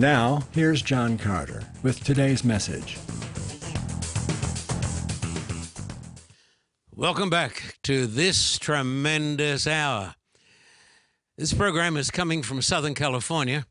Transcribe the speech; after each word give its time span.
Now, 0.00 0.44
here's 0.52 0.80
John 0.80 1.18
Carter 1.18 1.62
with 1.82 2.02
today's 2.02 2.42
message. 2.42 2.96
Welcome 6.96 7.28
back 7.28 7.76
to 7.82 8.06
this 8.06 8.58
tremendous 8.58 9.66
hour. 9.66 10.14
This 11.36 11.52
program 11.52 11.98
is 11.98 12.10
coming 12.10 12.42
from 12.42 12.62
Southern 12.62 12.94
California. 12.94 13.66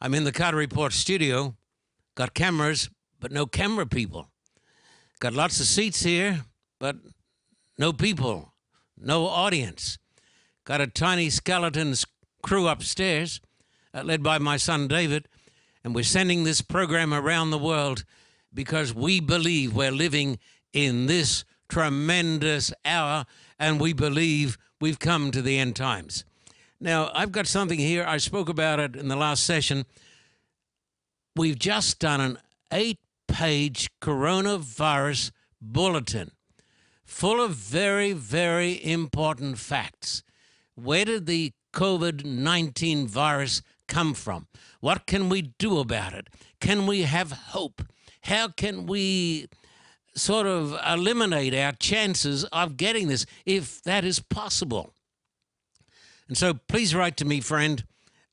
I'm 0.00 0.14
in 0.14 0.24
the 0.24 0.32
Carter 0.32 0.56
Report 0.56 0.94
studio. 0.94 1.54
Got 2.14 2.32
cameras, 2.32 2.88
but 3.20 3.30
no 3.30 3.44
camera 3.44 3.84
people. 3.84 4.30
Got 5.20 5.34
lots 5.34 5.60
of 5.60 5.66
seats 5.66 6.02
here, 6.02 6.46
but 6.80 6.96
no 7.76 7.92
people, 7.92 8.54
no 8.96 9.26
audience. 9.26 9.98
Got 10.64 10.80
a 10.80 10.86
tiny 10.86 11.28
skeleton's 11.28 12.06
crew 12.42 12.68
upstairs, 12.68 13.42
uh, 13.92 14.02
led 14.02 14.22
by 14.22 14.38
my 14.38 14.56
son 14.56 14.88
David 14.88 15.28
and 15.84 15.94
we're 15.94 16.04
sending 16.04 16.44
this 16.44 16.60
program 16.60 17.14
around 17.14 17.50
the 17.50 17.58
world 17.58 18.04
because 18.52 18.94
we 18.94 19.20
believe 19.20 19.74
we're 19.74 19.90
living 19.90 20.38
in 20.72 21.06
this 21.06 21.44
tremendous 21.68 22.72
hour 22.84 23.26
and 23.58 23.80
we 23.80 23.92
believe 23.92 24.58
we've 24.80 24.98
come 24.98 25.30
to 25.30 25.42
the 25.42 25.58
end 25.58 25.76
times. 25.76 26.24
Now, 26.80 27.10
I've 27.14 27.32
got 27.32 27.46
something 27.46 27.78
here. 27.78 28.04
I 28.06 28.18
spoke 28.18 28.48
about 28.48 28.80
it 28.80 28.96
in 28.96 29.08
the 29.08 29.16
last 29.16 29.44
session. 29.44 29.84
We've 31.34 31.58
just 31.58 31.98
done 31.98 32.20
an 32.20 32.38
eight 32.72 32.98
page 33.26 33.88
coronavirus 34.00 35.32
bulletin 35.60 36.30
full 37.04 37.40
of 37.40 37.52
very, 37.52 38.12
very 38.12 38.84
important 38.84 39.58
facts. 39.58 40.22
Where 40.74 41.04
did 41.04 41.26
the 41.26 41.52
COVID 41.72 42.24
19 42.24 43.06
virus 43.06 43.62
come 43.88 44.14
from? 44.14 44.46
What 44.80 45.06
can 45.06 45.28
we 45.28 45.42
do 45.42 45.78
about 45.78 46.12
it? 46.12 46.28
Can 46.60 46.86
we 46.86 47.02
have 47.02 47.32
hope? 47.32 47.82
How 48.22 48.48
can 48.48 48.86
we 48.86 49.48
sort 50.14 50.46
of 50.46 50.78
eliminate 50.86 51.54
our 51.54 51.72
chances 51.72 52.44
of 52.44 52.76
getting 52.76 53.08
this 53.08 53.26
if 53.46 53.82
that 53.82 54.04
is 54.04 54.20
possible? 54.20 54.92
And 56.28 56.36
so 56.36 56.54
please 56.54 56.94
write 56.94 57.16
to 57.16 57.24
me, 57.24 57.40
friend. 57.40 57.84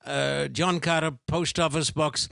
Uh, 0.06 0.48
John 0.50 0.80
Carter, 0.80 1.12
Post 1.28 1.60
Office 1.60 1.90
Box 1.90 2.30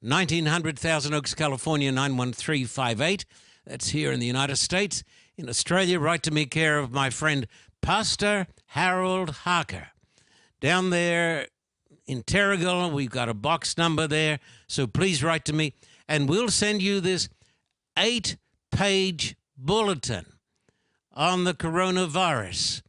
1900 0.00 0.78
Thousand 0.78 1.14
Oaks, 1.14 1.34
California 1.34 1.90
91358. 1.90 3.24
That's 3.66 3.88
here 3.88 4.12
in 4.12 4.20
the 4.20 4.26
United 4.26 4.56
States. 4.56 5.02
In 5.36 5.48
Australia, 5.48 5.98
write 5.98 6.22
to 6.24 6.30
me, 6.30 6.46
care 6.46 6.78
of 6.78 6.92
my 6.92 7.10
friend 7.10 7.46
Pastor 7.82 8.46
Harold 8.66 9.30
Harker. 9.30 9.88
Down 10.60 10.90
there 10.90 11.48
in 12.08 12.22
Terrigal. 12.22 12.92
We've 12.92 13.10
got 13.10 13.28
a 13.28 13.34
box 13.34 13.78
number 13.78 14.08
there. 14.08 14.40
So 14.66 14.86
please 14.88 15.22
write 15.22 15.44
to 15.44 15.52
me 15.52 15.74
and 16.08 16.28
we'll 16.28 16.48
send 16.48 16.82
you 16.82 17.00
this 17.00 17.28
eight 17.96 18.36
page 18.72 19.36
bulletin 19.56 20.26
on 21.12 21.44
the 21.44 21.54
coronavirus. 21.54 22.82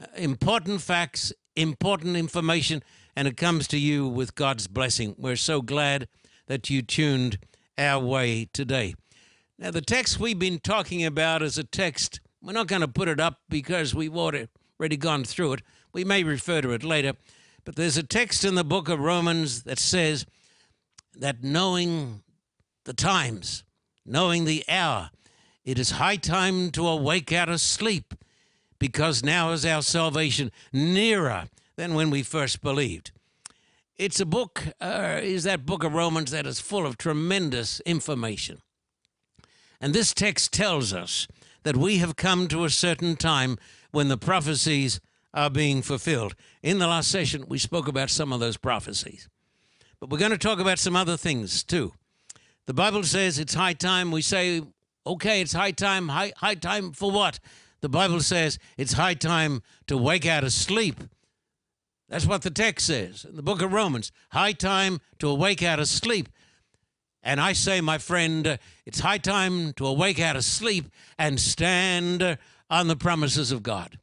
Uh, 0.00 0.06
important 0.16 0.80
facts, 0.80 1.32
important 1.56 2.16
information, 2.16 2.82
and 3.16 3.28
it 3.28 3.36
comes 3.36 3.66
to 3.68 3.78
you 3.78 4.06
with 4.06 4.34
God's 4.34 4.66
blessing. 4.66 5.14
We're 5.18 5.36
so 5.36 5.60
glad 5.60 6.08
that 6.46 6.70
you 6.70 6.82
tuned 6.82 7.38
our 7.76 8.04
way 8.04 8.48
today. 8.52 8.94
Now, 9.58 9.70
the 9.70 9.80
text 9.80 10.20
we've 10.20 10.38
been 10.38 10.58
talking 10.58 11.04
about 11.04 11.42
is 11.42 11.58
a 11.58 11.64
text. 11.64 12.20
We're 12.42 12.52
not 12.52 12.66
going 12.66 12.82
to 12.82 12.88
put 12.88 13.08
it 13.08 13.20
up 13.20 13.40
because 13.48 13.94
we've 13.94 14.16
already 14.16 14.96
gone 14.98 15.24
through 15.24 15.54
it. 15.54 15.62
We 15.92 16.04
may 16.04 16.24
refer 16.24 16.60
to 16.60 16.72
it 16.72 16.84
later. 16.84 17.14
But 17.64 17.76
there's 17.76 17.96
a 17.96 18.02
text 18.02 18.44
in 18.44 18.54
the 18.54 18.64
book 18.64 18.88
of 18.88 19.00
Romans 19.00 19.62
that 19.62 19.78
says 19.78 20.26
that 21.16 21.42
knowing 21.42 22.22
the 22.84 22.92
times, 22.92 23.64
knowing 24.04 24.44
the 24.44 24.64
hour, 24.68 25.10
it 25.64 25.78
is 25.78 25.92
high 25.92 26.16
time 26.16 26.70
to 26.72 26.86
awake 26.86 27.32
out 27.32 27.48
of 27.48 27.60
sleep, 27.60 28.14
because 28.78 29.24
now 29.24 29.52
is 29.52 29.64
our 29.64 29.80
salvation 29.80 30.52
nearer 30.72 31.44
than 31.76 31.94
when 31.94 32.10
we 32.10 32.22
first 32.22 32.60
believed. 32.60 33.12
It's 33.96 34.20
a 34.20 34.26
book, 34.26 34.64
uh, 34.80 35.20
is 35.22 35.44
that 35.44 35.64
book 35.64 35.84
of 35.84 35.94
Romans 35.94 36.32
that 36.32 36.46
is 36.46 36.60
full 36.60 36.84
of 36.84 36.98
tremendous 36.98 37.80
information. 37.80 38.60
And 39.80 39.94
this 39.94 40.12
text 40.12 40.52
tells 40.52 40.92
us 40.92 41.26
that 41.62 41.76
we 41.76 41.98
have 41.98 42.16
come 42.16 42.46
to 42.48 42.64
a 42.64 42.70
certain 42.70 43.16
time 43.16 43.56
when 43.90 44.08
the 44.08 44.18
prophecies 44.18 45.00
are 45.34 45.50
being 45.50 45.82
fulfilled. 45.82 46.34
In 46.62 46.78
the 46.78 46.86
last 46.86 47.10
session, 47.10 47.44
we 47.48 47.58
spoke 47.58 47.88
about 47.88 48.08
some 48.08 48.32
of 48.32 48.40
those 48.40 48.56
prophecies. 48.56 49.28
But 50.00 50.08
we're 50.08 50.18
going 50.18 50.30
to 50.30 50.38
talk 50.38 50.60
about 50.60 50.78
some 50.78 50.96
other 50.96 51.16
things 51.16 51.62
too. 51.64 51.92
The 52.66 52.74
Bible 52.74 53.02
says 53.02 53.38
it's 53.38 53.54
high 53.54 53.74
time. 53.74 54.10
We 54.10 54.22
say, 54.22 54.62
okay, 55.06 55.40
it's 55.42 55.52
high 55.52 55.72
time. 55.72 56.08
High, 56.08 56.32
high 56.36 56.54
time 56.54 56.92
for 56.92 57.10
what? 57.10 57.40
The 57.80 57.88
Bible 57.88 58.20
says 58.20 58.58
it's 58.78 58.94
high 58.94 59.14
time 59.14 59.62
to 59.88 59.96
wake 59.98 60.24
out 60.24 60.44
of 60.44 60.52
sleep. 60.52 61.00
That's 62.08 62.26
what 62.26 62.42
the 62.42 62.50
text 62.50 62.86
says 62.86 63.26
in 63.28 63.36
the 63.36 63.42
book 63.42 63.60
of 63.60 63.72
Romans. 63.72 64.12
High 64.30 64.52
time 64.52 65.00
to 65.18 65.28
awake 65.28 65.62
out 65.62 65.80
of 65.80 65.88
sleep. 65.88 66.28
And 67.22 67.40
I 67.40 67.54
say, 67.54 67.80
my 67.80 67.98
friend, 67.98 68.58
it's 68.86 69.00
high 69.00 69.18
time 69.18 69.72
to 69.74 69.86
awake 69.86 70.20
out 70.20 70.36
of 70.36 70.44
sleep 70.44 70.86
and 71.18 71.40
stand 71.40 72.38
on 72.70 72.88
the 72.88 72.96
promises 72.96 73.50
of 73.50 73.62
God. 73.62 73.98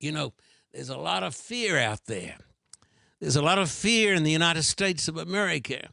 You 0.00 0.12
know, 0.12 0.32
there's 0.72 0.88
a 0.88 0.98
lot 0.98 1.22
of 1.22 1.34
fear 1.34 1.78
out 1.78 2.06
there. 2.06 2.36
There's 3.20 3.36
a 3.36 3.42
lot 3.42 3.58
of 3.58 3.70
fear 3.70 4.14
in 4.14 4.22
the 4.22 4.30
United 4.30 4.62
States 4.62 5.08
of 5.08 5.16
America 5.16 5.88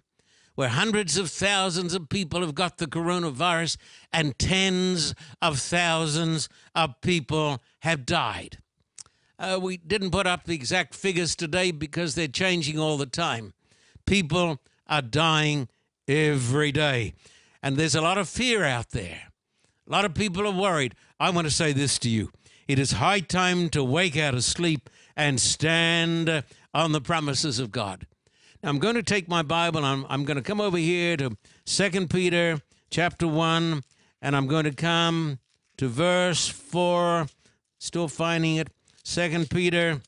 where 0.53 0.69
hundreds 0.69 1.17
of 1.17 1.29
thousands 1.29 1.93
of 1.93 2.07
people 2.07 2.41
have 2.41 2.55
got 2.55 2.77
the 2.77 2.87
coronavirus 2.87 3.77
and 4.13 4.37
tens 4.39 5.13
of 5.41 5.59
thousands 5.59 6.47
of 6.73 7.01
people 7.01 7.61
have 7.79 8.05
died. 8.05 8.59
Uh, 9.37 9.59
we 9.61 9.75
didn't 9.75 10.11
put 10.11 10.25
up 10.25 10.45
the 10.45 10.55
exact 10.55 10.95
figures 10.95 11.35
today 11.35 11.71
because 11.71 12.15
they're 12.15 12.27
changing 12.27 12.79
all 12.79 12.95
the 12.95 13.05
time. 13.05 13.53
People 14.05 14.61
are 14.87 15.01
dying 15.01 15.67
every 16.07 16.71
day. 16.71 17.13
And 17.61 17.75
there's 17.75 17.95
a 17.95 18.01
lot 18.01 18.17
of 18.17 18.29
fear 18.29 18.63
out 18.63 18.91
there. 18.91 19.23
A 19.87 19.91
lot 19.91 20.05
of 20.05 20.13
people 20.13 20.47
are 20.47 20.53
worried. 20.53 20.95
I 21.19 21.31
want 21.31 21.47
to 21.47 21.53
say 21.53 21.73
this 21.73 21.99
to 21.99 22.09
you 22.09 22.31
it 22.67 22.79
is 22.79 22.93
high 22.93 23.19
time 23.19 23.69
to 23.69 23.83
wake 23.83 24.17
out 24.17 24.33
of 24.33 24.43
sleep 24.43 24.89
and 25.15 25.39
stand 25.39 26.43
on 26.73 26.91
the 26.91 27.01
promises 27.01 27.59
of 27.59 27.71
God. 27.71 28.07
Now, 28.63 28.69
I'm 28.69 28.79
going 28.79 28.95
to 28.95 29.03
take 29.03 29.27
my 29.29 29.43
Bible. 29.43 29.85
I'm, 29.85 30.05
I'm 30.09 30.25
going 30.25 30.37
to 30.37 30.43
come 30.43 30.59
over 30.59 30.77
here 30.77 31.15
to 31.17 31.37
Second 31.65 32.09
Peter 32.09 32.61
chapter 32.89 33.27
1, 33.27 33.83
and 34.21 34.35
I'm 34.35 34.47
going 34.47 34.63
to 34.63 34.73
come 34.73 35.39
to 35.77 35.87
verse 35.87 36.47
4. 36.47 37.27
Still 37.77 38.07
finding 38.07 38.55
it. 38.55 38.69
Second 39.03 39.49
Peter, 39.51 40.01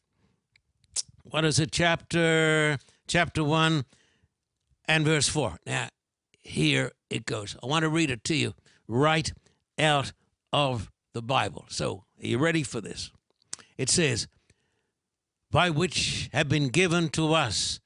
what 1.24 1.46
is 1.46 1.60
it? 1.60 1.72
Chapter 1.72 2.80
chapter 3.08 3.44
1 3.44 3.86
and 4.88 5.06
verse 5.06 5.30
4. 5.30 5.60
Now, 5.66 5.90
here 6.42 6.92
it 7.10 7.26
goes. 7.26 7.56
I 7.62 7.68
want 7.68 7.84
to 7.84 7.90
read 7.90 8.10
it 8.10 8.24
to 8.26 8.36
you 8.36 8.54
right 8.88 9.32
out 9.78 10.14
of 10.52 10.90
the 11.14 11.22
Bible. 11.22 11.66
So 11.70 12.06
are 12.22 12.28
you 12.28 12.38
ready 12.38 12.64
for 12.64 12.82
this? 12.82 13.12
It 13.78 13.90
says, 13.90 14.28
By 15.52 15.70
which 15.70 16.30
have 16.34 16.50
been 16.50 16.70
given 16.70 17.10
to 17.10 17.34
us 17.34 17.80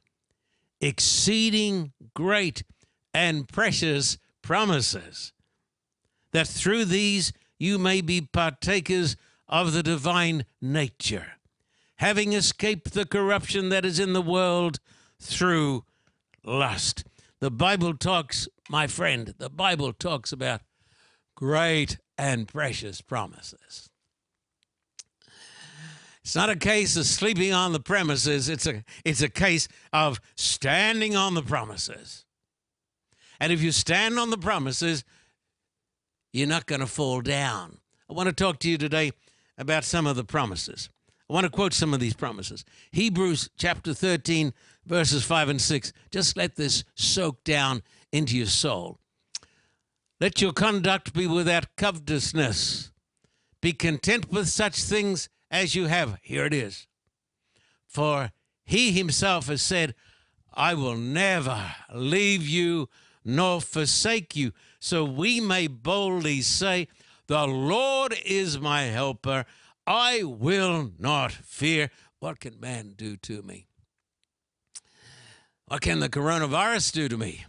exceeding 0.80 1.92
great 2.16 2.64
and 3.14 3.48
precious 3.48 4.18
promises, 4.42 5.34
that 6.32 6.48
through 6.48 6.86
these 6.86 7.34
you 7.60 7.78
may 7.78 8.02
be 8.02 8.22
partakers 8.22 9.16
of 9.48 9.74
the 9.74 9.84
divine 9.84 10.46
nature, 10.62 11.34
having 11.98 12.34
escaped 12.34 12.94
the 12.94 13.06
corruption 13.06 13.70
that 13.70 13.86
is 13.86 14.00
in 14.00 14.14
the 14.14 14.22
world 14.22 14.80
through 15.20 15.84
lust. 16.44 17.04
The 17.40 17.52
Bible 17.52 17.96
talks, 17.96 18.48
my 18.70 18.88
friend, 18.88 19.36
the 19.38 19.50
Bible 19.50 19.94
talks 19.94 20.32
about 20.32 20.62
great 21.36 21.98
and 22.18 22.48
precious 22.48 23.02
promises. 23.02 23.91
It's 26.32 26.36
not 26.38 26.50
a 26.50 26.56
case 26.56 26.96
of 26.96 27.06
sleeping 27.06 27.52
on 27.52 27.74
the 27.74 27.80
premises, 27.82 28.48
it's 28.48 28.66
a, 28.66 28.86
it's 29.04 29.22
a 29.22 29.28
case 29.28 29.68
of 29.92 30.22
standing 30.38 31.14
on 31.14 31.34
the 31.34 31.44
promises. 31.44 32.24
And 33.42 33.52
if 33.52 33.62
you 33.62 33.74
stand 33.74 34.18
on 34.18 34.30
the 34.30 34.38
promises, 34.38 35.04
you're 36.32 36.48
not 36.48 36.68
going 36.68 36.80
to 36.80 36.88
fall 36.88 37.20
down. 37.20 37.80
I 38.10 38.14
want 38.14 38.30
to 38.30 38.34
talk 38.34 38.60
to 38.60 38.70
you 38.70 38.78
today 38.78 39.12
about 39.58 39.84
some 39.84 40.08
of 40.08 40.16
the 40.16 40.24
promises. 40.24 40.88
I 41.30 41.34
want 41.34 41.44
to 41.44 41.50
quote 41.50 41.74
some 41.74 41.94
of 41.94 42.00
these 42.00 42.14
promises. 42.14 42.64
Hebrews 42.94 43.50
chapter 43.58 43.94
13, 43.94 44.54
verses 44.86 45.26
5 45.26 45.50
and 45.50 45.62
6. 45.62 45.92
Just 46.12 46.38
let 46.38 46.56
this 46.56 46.86
soak 46.96 47.44
down 47.44 47.84
into 48.14 48.38
your 48.38 48.46
soul. 48.46 49.00
Let 50.22 50.42
your 50.42 50.54
conduct 50.54 51.14
be 51.14 51.28
without 51.28 51.76
covetousness. 51.76 52.90
Be 53.60 53.74
content 53.74 54.32
with 54.32 54.48
such 54.48 54.82
things 54.82 55.28
as 55.52 55.76
you 55.76 55.86
have. 55.86 56.18
Here 56.24 56.46
it 56.46 56.54
is. 56.54 56.88
For 57.86 58.32
he 58.64 58.94
himself 58.94 59.48
has 59.48 59.62
said, 59.62 59.94
I 60.54 60.74
will 60.74 60.96
never 60.96 61.76
leave 61.94 62.48
you 62.48 62.90
nor 63.24 63.62
forsake 63.62 64.36
you. 64.36 64.54
So 64.80 65.04
we 65.04 65.40
may 65.40 65.68
boldly 65.68 66.42
say, 66.42 66.88
The 67.28 67.46
Lord 67.46 68.16
is 68.26 68.60
my 68.60 68.84
helper. 68.84 69.46
I 69.86 70.24
will 70.24 70.92
not 70.98 71.32
fear. 71.32 71.92
What 72.20 72.40
can 72.40 72.60
man 72.60 72.94
do 72.96 73.18
to 73.18 73.42
me? 73.42 73.68
What 75.68 75.82
can 75.82 76.00
the 76.00 76.10
coronavirus 76.10 76.92
do 76.94 77.10
to 77.10 77.18
me? 77.18 77.46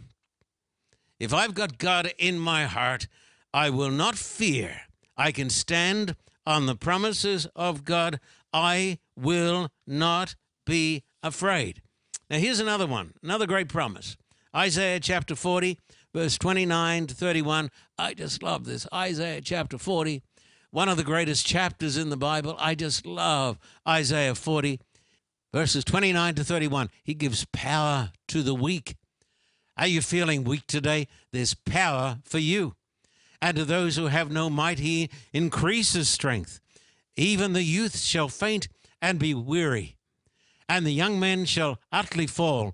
If 1.19 1.33
I've 1.33 1.53
got 1.53 1.77
God 1.77 2.11
in 2.17 2.39
my 2.39 2.65
heart, 2.65 3.07
I 3.53 3.69
will 3.69 3.91
not 3.91 4.15
fear. 4.15 4.81
I 5.15 5.31
can 5.31 5.49
stand 5.49 6.15
on 6.45 6.65
the 6.65 6.75
promises 6.75 7.47
of 7.55 7.85
God. 7.85 8.19
I 8.51 8.99
will 9.15 9.69
not 9.87 10.35
be 10.65 11.03
afraid. 11.21 11.81
Now, 12.29 12.37
here's 12.37 12.59
another 12.59 12.87
one, 12.87 13.13
another 13.23 13.47
great 13.47 13.69
promise. 13.69 14.17
Isaiah 14.55 14.99
chapter 14.99 15.35
40, 15.35 15.79
verse 16.13 16.37
29 16.37 17.07
to 17.07 17.15
31. 17.15 17.69
I 17.97 18.13
just 18.13 18.43
love 18.43 18.65
this. 18.65 18.87
Isaiah 18.93 19.41
chapter 19.41 19.77
40, 19.77 20.21
one 20.71 20.89
of 20.89 20.97
the 20.97 21.03
greatest 21.03 21.45
chapters 21.45 21.97
in 21.97 22.09
the 22.09 22.17
Bible. 22.17 22.55
I 22.59 22.75
just 22.75 23.05
love 23.05 23.57
Isaiah 23.87 24.35
40, 24.35 24.79
verses 25.53 25.83
29 25.83 26.35
to 26.35 26.43
31. 26.43 26.89
He 27.03 27.13
gives 27.13 27.45
power 27.51 28.11
to 28.27 28.43
the 28.43 28.55
weak. 28.55 28.95
Are 29.75 29.87
you 29.87 30.01
feeling 30.01 30.43
weak 30.43 30.67
today? 30.67 31.07
There's 31.31 31.55
power 31.55 32.19
for 32.23 32.37
you. 32.37 32.75
And 33.43 33.57
to 33.57 33.65
those 33.65 33.97
who 33.97 34.07
have 34.07 34.31
no 34.31 34.49
might, 34.49 34.79
he 34.79 35.09
increases 35.33 36.07
strength. 36.07 36.61
Even 37.17 37.51
the 37.51 37.61
youth 37.61 37.99
shall 37.99 38.29
faint 38.29 38.69
and 39.01 39.19
be 39.19 39.33
weary, 39.33 39.97
and 40.69 40.85
the 40.87 40.93
young 40.93 41.19
men 41.19 41.43
shall 41.43 41.77
utterly 41.91 42.25
fall. 42.25 42.73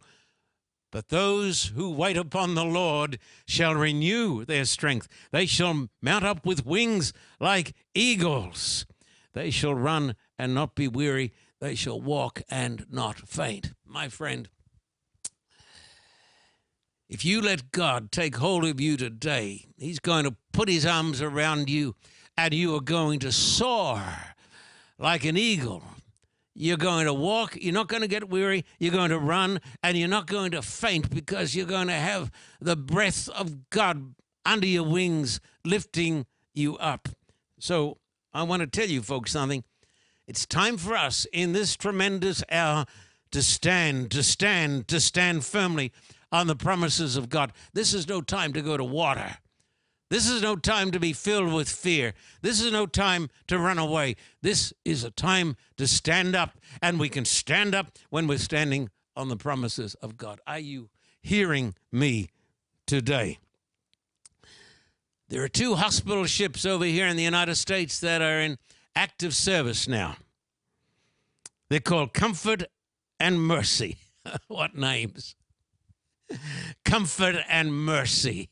But 0.91 1.09
those 1.09 1.73
who 1.75 1.89
wait 1.89 2.17
upon 2.17 2.53
the 2.53 2.65
Lord 2.65 3.17
shall 3.47 3.73
renew 3.73 4.45
their 4.45 4.63
strength. 4.63 5.07
They 5.31 5.47
shall 5.47 5.89
mount 6.03 6.23
up 6.23 6.45
with 6.45 6.67
wings 6.67 7.13
like 7.39 7.73
eagles. 7.95 8.85
They 9.33 9.49
shall 9.49 9.73
run 9.73 10.15
and 10.37 10.53
not 10.53 10.75
be 10.75 10.87
weary. 10.87 11.33
They 11.59 11.73
shall 11.73 11.99
walk 11.99 12.43
and 12.47 12.85
not 12.91 13.27
faint. 13.27 13.73
My 13.87 14.07
friend, 14.07 14.49
if 17.09 17.25
you 17.25 17.41
let 17.41 17.71
God 17.71 18.11
take 18.11 18.35
hold 18.35 18.63
of 18.65 18.79
you 18.79 18.95
today, 18.95 19.65
He's 19.77 19.99
going 19.99 20.25
to 20.25 20.35
put 20.53 20.69
His 20.69 20.85
arms 20.85 21.21
around 21.21 21.69
you 21.69 21.95
and 22.37 22.53
you 22.53 22.75
are 22.75 22.81
going 22.81 23.19
to 23.19 23.31
soar 23.31 24.01
like 24.97 25.25
an 25.25 25.35
eagle. 25.35 25.83
You're 26.53 26.77
going 26.77 27.05
to 27.05 27.13
walk, 27.13 27.57
you're 27.59 27.73
not 27.73 27.87
going 27.87 28.01
to 28.01 28.07
get 28.07 28.29
weary, 28.29 28.65
you're 28.79 28.93
going 28.93 29.09
to 29.09 29.19
run, 29.19 29.59
and 29.81 29.97
you're 29.97 30.07
not 30.07 30.27
going 30.27 30.51
to 30.51 30.61
faint 30.61 31.09
because 31.09 31.55
you're 31.55 31.65
going 31.65 31.87
to 31.87 31.93
have 31.93 32.31
the 32.59 32.75
breath 32.75 33.27
of 33.29 33.69
God 33.69 34.13
under 34.45 34.67
your 34.67 34.83
wings 34.83 35.39
lifting 35.65 36.25
you 36.53 36.77
up. 36.77 37.09
So 37.59 37.97
I 38.33 38.43
want 38.43 38.61
to 38.61 38.67
tell 38.67 38.89
you 38.89 39.01
folks 39.01 39.31
something. 39.31 39.63
It's 40.27 40.45
time 40.45 40.77
for 40.77 40.95
us 40.95 41.25
in 41.33 41.53
this 41.53 41.75
tremendous 41.75 42.43
hour 42.51 42.85
to 43.31 43.41
stand, 43.41 44.11
to 44.11 44.21
stand, 44.21 44.87
to 44.89 44.99
stand 44.99 45.43
firmly 45.43 45.91
on 46.31 46.47
the 46.47 46.55
promises 46.55 47.15
of 47.15 47.29
God. 47.29 47.51
This 47.73 47.93
is 47.93 48.07
no 48.07 48.21
time 48.21 48.53
to 48.53 48.61
go 48.61 48.77
to 48.77 48.83
water. 48.83 49.37
This 50.09 50.27
is 50.27 50.41
no 50.41 50.55
time 50.55 50.89
to 50.91 50.99
be 50.99 51.13
filled 51.13 51.53
with 51.53 51.69
fear. 51.69 52.13
This 52.41 52.61
is 52.61 52.71
no 52.71 52.87
time 52.87 53.29
to 53.47 53.59
run 53.59 53.77
away. 53.77 54.15
This 54.41 54.73
is 54.83 55.03
a 55.03 55.11
time 55.11 55.55
to 55.77 55.85
stand 55.85 56.35
up, 56.35 56.57
and 56.81 56.99
we 56.99 57.09
can 57.09 57.25
stand 57.25 57.75
up 57.75 57.91
when 58.09 58.27
we're 58.27 58.39
standing 58.39 58.89
on 59.15 59.29
the 59.29 59.37
promises 59.37 59.93
of 59.95 60.17
God. 60.17 60.39
Are 60.47 60.59
you 60.59 60.89
hearing 61.21 61.75
me 61.91 62.29
today? 62.87 63.37
There 65.27 65.43
are 65.43 65.49
two 65.49 65.75
hospital 65.75 66.25
ships 66.25 66.65
over 66.65 66.85
here 66.85 67.05
in 67.05 67.15
the 67.15 67.23
United 67.23 67.55
States 67.55 67.99
that 67.99 68.23
are 68.23 68.39
in 68.39 68.57
active 68.95 69.35
service 69.35 69.87
now. 69.87 70.15
They're 71.69 71.79
called 71.79 72.15
Comfort 72.15 72.63
and 73.19 73.39
Mercy. 73.39 73.99
what 74.47 74.75
names? 74.75 75.35
Comfort 76.85 77.35
and 77.47 77.73
Mercy 77.73 78.49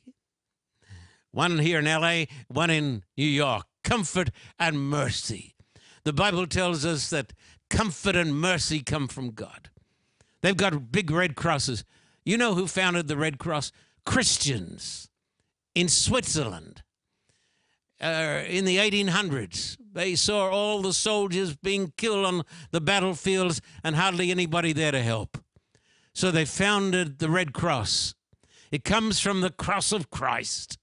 one 1.37 1.59
here 1.59 1.77
in 1.77 1.85
LA, 1.85 2.23
one 2.47 2.71
in 2.71 3.03
New 3.15 3.27
York. 3.27 3.67
Comfort 3.83 4.31
and 4.57 4.89
mercy. 4.89 5.53
The 6.03 6.11
Bible 6.11 6.47
tells 6.47 6.83
us 6.83 7.11
that 7.11 7.31
comfort 7.69 8.15
and 8.15 8.35
mercy 8.35 8.81
come 8.81 9.07
from 9.07 9.29
God. 9.31 9.69
They've 10.41 10.57
got 10.57 10.91
big 10.91 11.11
red 11.11 11.35
crosses. 11.35 11.83
You 12.25 12.37
know 12.37 12.55
who 12.55 12.65
founded 12.65 13.07
the 13.07 13.17
Red 13.17 13.37
Cross? 13.37 13.71
Christians 14.03 15.09
in 15.75 15.87
Switzerland. 15.87 16.81
Uh, 18.01 18.43
in 18.47 18.65
the 18.65 18.77
1800s, 18.77 19.77
they 19.93 20.15
saw 20.15 20.49
all 20.49 20.81
the 20.81 20.93
soldiers 20.93 21.55
being 21.55 21.93
killed 21.97 22.25
on 22.25 22.43
the 22.71 22.81
battlefields 22.81 23.61
and 23.83 23.95
hardly 23.95 24.31
anybody 24.31 24.73
there 24.73 24.91
to 24.91 25.01
help. 25.01 25.37
So 26.17 26.31
they 26.31 26.45
founded 26.45 27.19
the 27.19 27.29
Red 27.29 27.53
Cross. 27.53 28.15
It 28.71 28.83
comes 28.83 29.19
from 29.19 29.41
the 29.41 29.51
cross 29.51 29.91
of 29.91 30.09
Christ. 30.09 30.79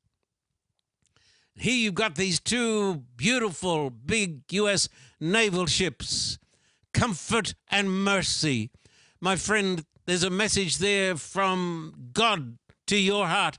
Here 1.56 1.74
you've 1.74 1.96
got 1.96 2.14
these 2.14 2.38
two 2.38 3.02
beautiful 3.16 3.90
big 3.90 4.42
U.S. 4.52 4.88
naval 5.18 5.66
ships, 5.66 6.38
Comfort 6.92 7.56
and 7.68 7.90
Mercy. 7.90 8.70
My 9.20 9.34
friend, 9.34 9.84
there's 10.06 10.22
a 10.22 10.30
message 10.30 10.78
there 10.78 11.16
from 11.16 12.10
God 12.12 12.56
to 12.86 12.96
your 12.96 13.26
heart. 13.26 13.58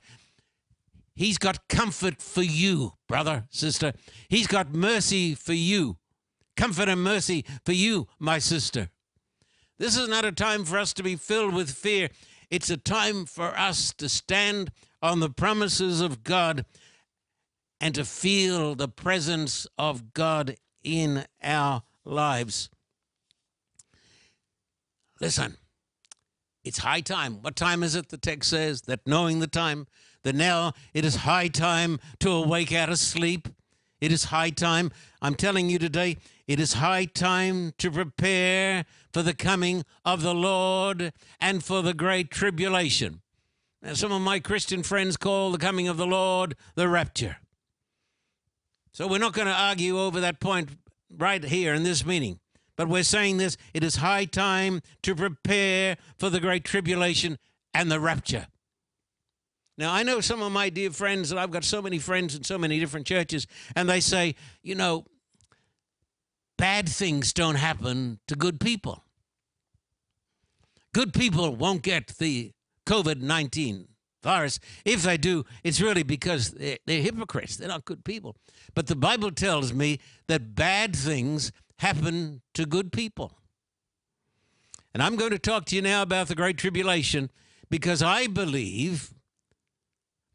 He's 1.13 1.37
got 1.37 1.67
comfort 1.67 2.21
for 2.21 2.43
you, 2.43 2.93
brother, 3.09 3.47
sister. 3.49 3.91
He's 4.29 4.47
got 4.47 4.73
mercy 4.73 5.35
for 5.35 5.51
you. 5.51 5.97
Comfort 6.55 6.87
and 6.87 7.03
mercy 7.03 7.43
for 7.65 7.73
you, 7.73 8.07
my 8.17 8.39
sister. 8.39 8.91
This 9.77 9.97
is 9.97 10.07
not 10.07 10.25
a 10.25 10.31
time 10.31 10.63
for 10.63 10.77
us 10.77 10.93
to 10.93 11.03
be 11.03 11.15
filled 11.15 11.53
with 11.53 11.69
fear. 11.69 12.09
It's 12.49 12.69
a 12.69 12.77
time 12.77 13.25
for 13.25 13.57
us 13.57 13.93
to 13.95 14.07
stand 14.07 14.71
on 15.01 15.19
the 15.19 15.29
promises 15.29 16.01
of 16.01 16.23
God 16.23 16.65
and 17.81 17.93
to 17.95 18.05
feel 18.05 18.75
the 18.75 18.87
presence 18.87 19.67
of 19.77 20.13
God 20.13 20.55
in 20.83 21.25
our 21.43 21.83
lives. 22.05 22.69
Listen, 25.19 25.57
it's 26.63 26.79
high 26.79 27.01
time. 27.01 27.41
What 27.41 27.55
time 27.55 27.83
is 27.83 27.95
it? 27.95 28.09
The 28.09 28.17
text 28.17 28.49
says 28.49 28.83
that 28.83 29.05
knowing 29.05 29.39
the 29.39 29.47
time, 29.47 29.87
that 30.23 30.35
now 30.35 30.73
it 30.93 31.05
is 31.05 31.17
high 31.17 31.47
time 31.47 31.99
to 32.19 32.31
awake 32.31 32.73
out 32.73 32.89
of 32.89 32.97
sleep. 32.97 33.47
It 34.01 34.11
is 34.11 34.25
high 34.25 34.49
time. 34.49 34.91
I'm 35.21 35.35
telling 35.35 35.69
you 35.69 35.79
today, 35.79 36.17
it 36.47 36.59
is 36.59 36.73
high 36.73 37.05
time 37.05 37.73
to 37.77 37.89
prepare 37.89 38.85
for 39.13 39.21
the 39.21 39.33
coming 39.33 39.83
of 40.03 40.21
the 40.21 40.35
Lord 40.35 41.13
and 41.39 41.63
for 41.63 41.81
the 41.81 41.93
great 41.93 42.29
tribulation. 42.29 43.21
Now, 43.81 43.93
some 43.93 44.11
of 44.11 44.21
my 44.21 44.39
Christian 44.39 44.83
friends 44.83 45.17
call 45.17 45.51
the 45.51 45.57
coming 45.57 45.87
of 45.87 45.97
the 45.97 46.07
Lord 46.07 46.55
the 46.75 46.89
rapture. 46.89 47.37
So 48.91 49.07
we're 49.07 49.19
not 49.19 49.33
going 49.33 49.47
to 49.47 49.53
argue 49.53 49.99
over 49.99 50.19
that 50.21 50.39
point 50.39 50.69
right 51.09 51.43
here 51.43 51.73
in 51.73 51.83
this 51.83 52.05
meeting. 52.05 52.39
But 52.75 52.89
we're 52.89 53.03
saying 53.03 53.37
this 53.37 53.57
it 53.73 53.83
is 53.83 53.97
high 53.97 54.25
time 54.25 54.81
to 55.03 55.15
prepare 55.15 55.97
for 56.17 56.29
the 56.29 56.39
great 56.39 56.63
tribulation 56.63 57.37
and 57.73 57.91
the 57.91 57.99
rapture. 57.99 58.47
Now, 59.77 59.93
I 59.93 60.03
know 60.03 60.21
some 60.21 60.41
of 60.41 60.51
my 60.51 60.69
dear 60.69 60.91
friends, 60.91 61.31
and 61.31 61.39
I've 61.39 61.51
got 61.51 61.63
so 61.63 61.81
many 61.81 61.99
friends 61.99 62.35
in 62.35 62.43
so 62.43 62.57
many 62.57 62.79
different 62.79 63.05
churches, 63.05 63.45
and 63.75 63.89
they 63.89 63.99
say, 63.99 64.35
you 64.63 64.75
know, 64.75 65.05
bad 66.57 66.87
things 66.87 67.33
don't 67.33 67.55
happen 67.55 68.19
to 68.27 68.35
good 68.35 68.59
people. 68.59 69.03
Good 70.93 71.13
people 71.13 71.55
won't 71.55 71.81
get 71.81 72.15
the 72.19 72.53
COVID 72.85 73.21
19 73.21 73.87
virus. 74.23 74.59
If 74.85 75.03
they 75.03 75.17
do, 75.17 75.45
it's 75.63 75.81
really 75.81 76.03
because 76.03 76.51
they're, 76.51 76.77
they're 76.85 77.01
hypocrites. 77.01 77.57
They're 77.57 77.67
not 77.67 77.83
good 77.83 78.05
people. 78.05 78.37
But 78.73 78.87
the 78.87 78.95
Bible 78.95 79.31
tells 79.31 79.73
me 79.73 79.99
that 80.27 80.55
bad 80.55 80.95
things 80.95 81.51
happen 81.79 82.41
to 82.53 82.65
good 82.65 82.91
people. 82.93 83.33
And 84.93 85.03
I'm 85.03 85.17
going 85.17 85.31
to 85.31 85.39
talk 85.39 85.65
to 85.65 85.75
you 85.75 85.81
now 85.81 86.01
about 86.01 86.29
the 86.29 86.35
Great 86.35 86.57
Tribulation 86.57 87.29
because 87.69 88.01
I 88.01 88.27
believe 88.27 89.13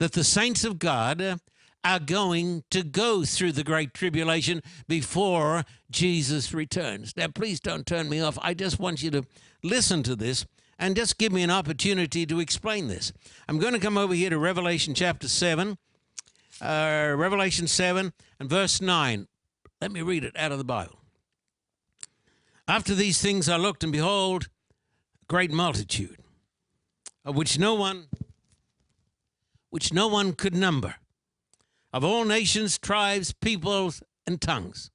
that 0.01 0.13
the 0.13 0.25
saints 0.25 0.65
of 0.65 0.79
God 0.79 1.39
are 1.85 2.01
going 2.01 2.65
to 2.71 2.83
go 2.83 3.23
through 3.25 3.53
the 3.53 3.63
great 3.63 3.95
tribulation 3.95 4.63
before 4.89 5.65
Jesus 5.91 6.53
returns. 6.53 7.15
Now, 7.17 7.29
please 7.29 7.61
don't 7.61 7.87
turn 7.87 8.09
me 8.09 8.21
off. 8.21 8.39
I 8.43 8.55
just 8.55 8.81
want 8.81 9.03
you 9.03 9.11
to 9.13 9.25
listen 9.63 10.03
to 10.05 10.17
this 10.17 10.47
and 10.79 10.97
just 10.97 11.19
give 11.19 11.33
me 11.33 11.43
an 11.43 11.51
opportunity 11.51 12.25
to 12.27 12.41
explain 12.41 12.89
this. 12.89 13.13
I'm 13.47 13.59
going 13.59 13.75
to 13.75 13.79
come 13.79 13.99
over 13.99 14.15
here 14.15 14.31
to 14.31 14.39
Revelation 14.39 14.95
chapter 14.95 15.29
7, 15.29 15.77
uh, 16.63 17.15
Revelation 17.17 17.67
7 17.67 18.13
and 18.41 18.51
verse 18.51 18.81
9. 18.81 19.29
Let 19.83 19.93
me 19.93 20.01
read 20.01 20.25
it 20.25 20.37
out 20.37 20.53
of 20.53 20.59
the 20.59 20.65
Bible. 20.65 20.99
After 22.67 22.95
these 22.95 23.21
things 23.21 23.49
I 23.51 23.57
looked, 23.57 23.83
and 23.83 23.93
behold, 23.93 24.49
a 25.23 25.27
great 25.27 25.51
multitude, 25.51 26.19
of 27.23 27.37
which 27.37 27.59
no 27.59 27.75
one 27.75 28.07
which 29.71 29.93
no 29.93 30.09
one 30.09 30.33
could 30.33 30.55
number, 30.55 30.97
of 31.93 32.05
all 32.05 32.25
nations, 32.25 32.79
tribes, 32.79 33.33
peoples, 33.33 34.03
and 34.27 34.41
tongues, 34.41 34.91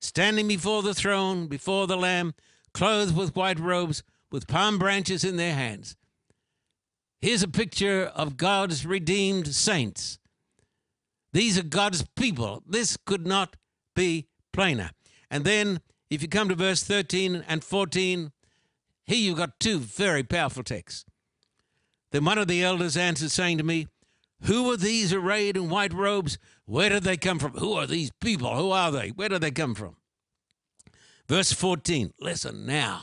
standing 0.00 0.48
before 0.48 0.82
the 0.82 0.94
throne, 0.94 1.46
before 1.46 1.86
the 1.86 1.96
Lamb, 1.96 2.34
clothed 2.72 3.16
with 3.16 3.36
white 3.36 3.60
robes, 3.60 4.02
with 4.30 4.46
palm 4.46 4.78
branches 4.78 5.24
in 5.24 5.36
their 5.36 5.54
hands. 5.54 5.96
Here's 7.20 7.42
a 7.42 7.48
picture 7.48 8.04
of 8.14 8.36
God's 8.36 8.86
redeemed 8.86 9.54
saints. 9.54 10.18
These 11.32 11.58
are 11.58 11.64
God's 11.64 12.04
people. 12.16 12.62
This 12.66 12.96
could 12.96 13.26
not 13.26 13.56
be 13.94 14.28
plainer. 14.52 14.90
And 15.30 15.44
then, 15.44 15.80
if 16.10 16.22
you 16.22 16.28
come 16.28 16.48
to 16.48 16.54
verse 16.54 16.82
13 16.82 17.44
and 17.48 17.62
14, 17.62 18.32
here 19.04 19.16
you've 19.16 19.38
got 19.38 19.58
two 19.58 19.78
very 19.78 20.22
powerful 20.22 20.62
texts. 20.62 21.04
Then 22.10 22.24
one 22.24 22.38
of 22.38 22.48
the 22.48 22.62
elders 22.62 22.96
answered, 22.96 23.30
saying 23.30 23.58
to 23.58 23.64
me, 23.64 23.88
Who 24.42 24.70
are 24.72 24.76
these 24.76 25.12
arrayed 25.12 25.56
in 25.56 25.68
white 25.68 25.92
robes? 25.92 26.38
Where 26.64 26.88
did 26.88 27.04
they 27.04 27.16
come 27.16 27.38
from? 27.38 27.52
Who 27.52 27.74
are 27.74 27.86
these 27.86 28.10
people? 28.20 28.54
Who 28.56 28.70
are 28.70 28.90
they? 28.90 29.08
Where 29.08 29.28
did 29.28 29.40
they 29.40 29.50
come 29.50 29.74
from? 29.74 29.96
Verse 31.28 31.52
14, 31.52 32.14
listen 32.20 32.64
now. 32.64 33.02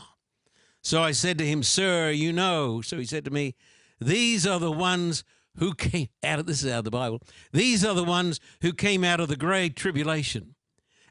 So 0.81 1.01
I 1.01 1.11
said 1.11 1.37
to 1.37 1.45
him, 1.45 1.63
Sir, 1.63 2.11
you 2.11 2.33
know. 2.33 2.81
So 2.81 2.97
he 2.97 3.05
said 3.05 3.25
to 3.25 3.31
me, 3.31 3.55
These 3.99 4.47
are 4.47 4.59
the 4.59 4.71
ones 4.71 5.23
who 5.57 5.73
came 5.73 6.09
out 6.23 6.39
of 6.39 6.45
this 6.45 6.63
is 6.63 6.71
out 6.71 6.79
of 6.79 6.85
the 6.85 6.91
Bible. 6.91 7.21
These 7.51 7.85
are 7.85 7.93
the 7.95 8.03
ones 8.03 8.39
who 8.61 8.73
came 8.73 9.03
out 9.03 9.19
of 9.19 9.27
the 9.27 9.35
great 9.35 9.75
tribulation 9.75 10.55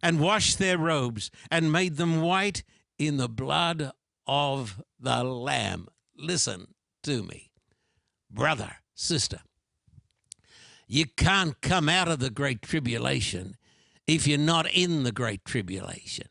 and 0.03 0.21
washed 0.21 0.59
their 0.59 0.79
robes 0.79 1.31
and 1.51 1.73
made 1.73 1.97
them 1.97 2.21
white 2.21 2.63
in 2.99 3.17
the 3.17 3.29
blood 3.29 3.91
of 4.27 4.83
the 5.01 5.25
Lamb. 5.25 5.89
Listen 6.17 6.75
to 7.03 7.23
me, 7.23 7.51
brother, 8.35 8.77
sister. 8.95 9.41
You 10.87 11.07
can't 11.07 11.61
come 11.61 11.89
out 11.89 12.09
of 12.09 12.19
the 12.19 12.31
great 12.31 12.63
tribulation 12.63 13.57
if 14.07 14.27
you're 14.27 14.39
not 14.39 14.71
in 14.71 15.03
the 15.03 15.13
great 15.13 15.45
tribulation. 15.45 16.29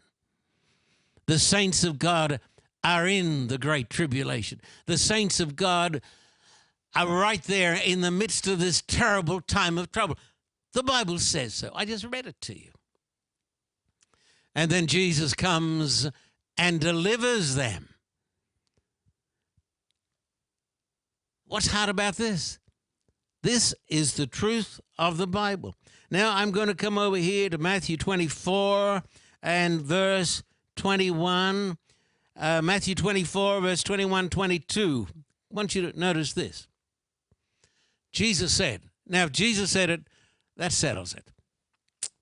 The 1.26 1.40
saints 1.40 1.84
of 1.84 2.00
God 2.00 2.40
are 2.84 3.08
in 3.08 3.48
the 3.48 3.58
great 3.58 3.90
tribulation. 3.90 4.62
The 4.86 4.98
saints 4.98 5.40
of 5.40 5.56
God 5.56 6.02
are 6.96 7.08
right 7.08 7.42
there 7.44 7.74
in 7.74 8.02
the 8.02 8.12
midst 8.12 8.48
of 8.48 8.60
this 8.60 8.84
terrible 8.86 9.42
time 9.42 9.78
of 9.78 9.92
trouble. 9.92 10.18
The 10.74 10.84
Bible 10.84 11.18
says 11.20 11.54
so. 11.54 11.72
I 11.74 11.86
just 11.86 12.04
read 12.04 12.28
it 12.28 12.40
to 12.42 12.58
you. 12.58 12.72
And 14.54 14.70
then 14.70 14.88
Jesus 14.88 15.34
comes 15.34 16.10
and 16.58 16.80
delivers 16.80 17.56
them. 17.56 17.90
What's 21.48 21.68
hard 21.68 21.90
about 21.90 22.16
this? 22.16 22.60
This 23.42 23.76
is 23.88 24.14
the 24.14 24.26
truth 24.26 24.80
of 24.98 25.18
the 25.18 25.28
Bible. 25.28 25.76
Now 26.10 26.36
I'm 26.36 26.52
going 26.52 26.68
to 26.68 26.76
come 26.76 26.98
over 26.98 27.18
here 27.18 27.50
to 27.50 27.58
Matthew 27.58 27.98
24 27.98 29.04
and 29.42 29.82
verse 29.82 30.44
21. 30.76 31.78
Uh, 32.36 32.62
Matthew 32.62 32.96
24, 32.96 33.62
verse 33.62 33.84
21 33.84 34.30
22. 34.30 35.08
I 35.12 35.22
want 35.56 35.76
you 35.76 35.92
to 35.92 36.00
notice 36.00 36.34
this. 36.34 36.68
Jesus 38.12 38.54
said, 38.54 38.82
now 39.08 39.26
if 39.26 39.32
Jesus 39.32 39.72
said 39.72 39.90
it, 39.90 40.02
that 40.56 40.72
settles 40.72 41.14
it. 41.14 41.26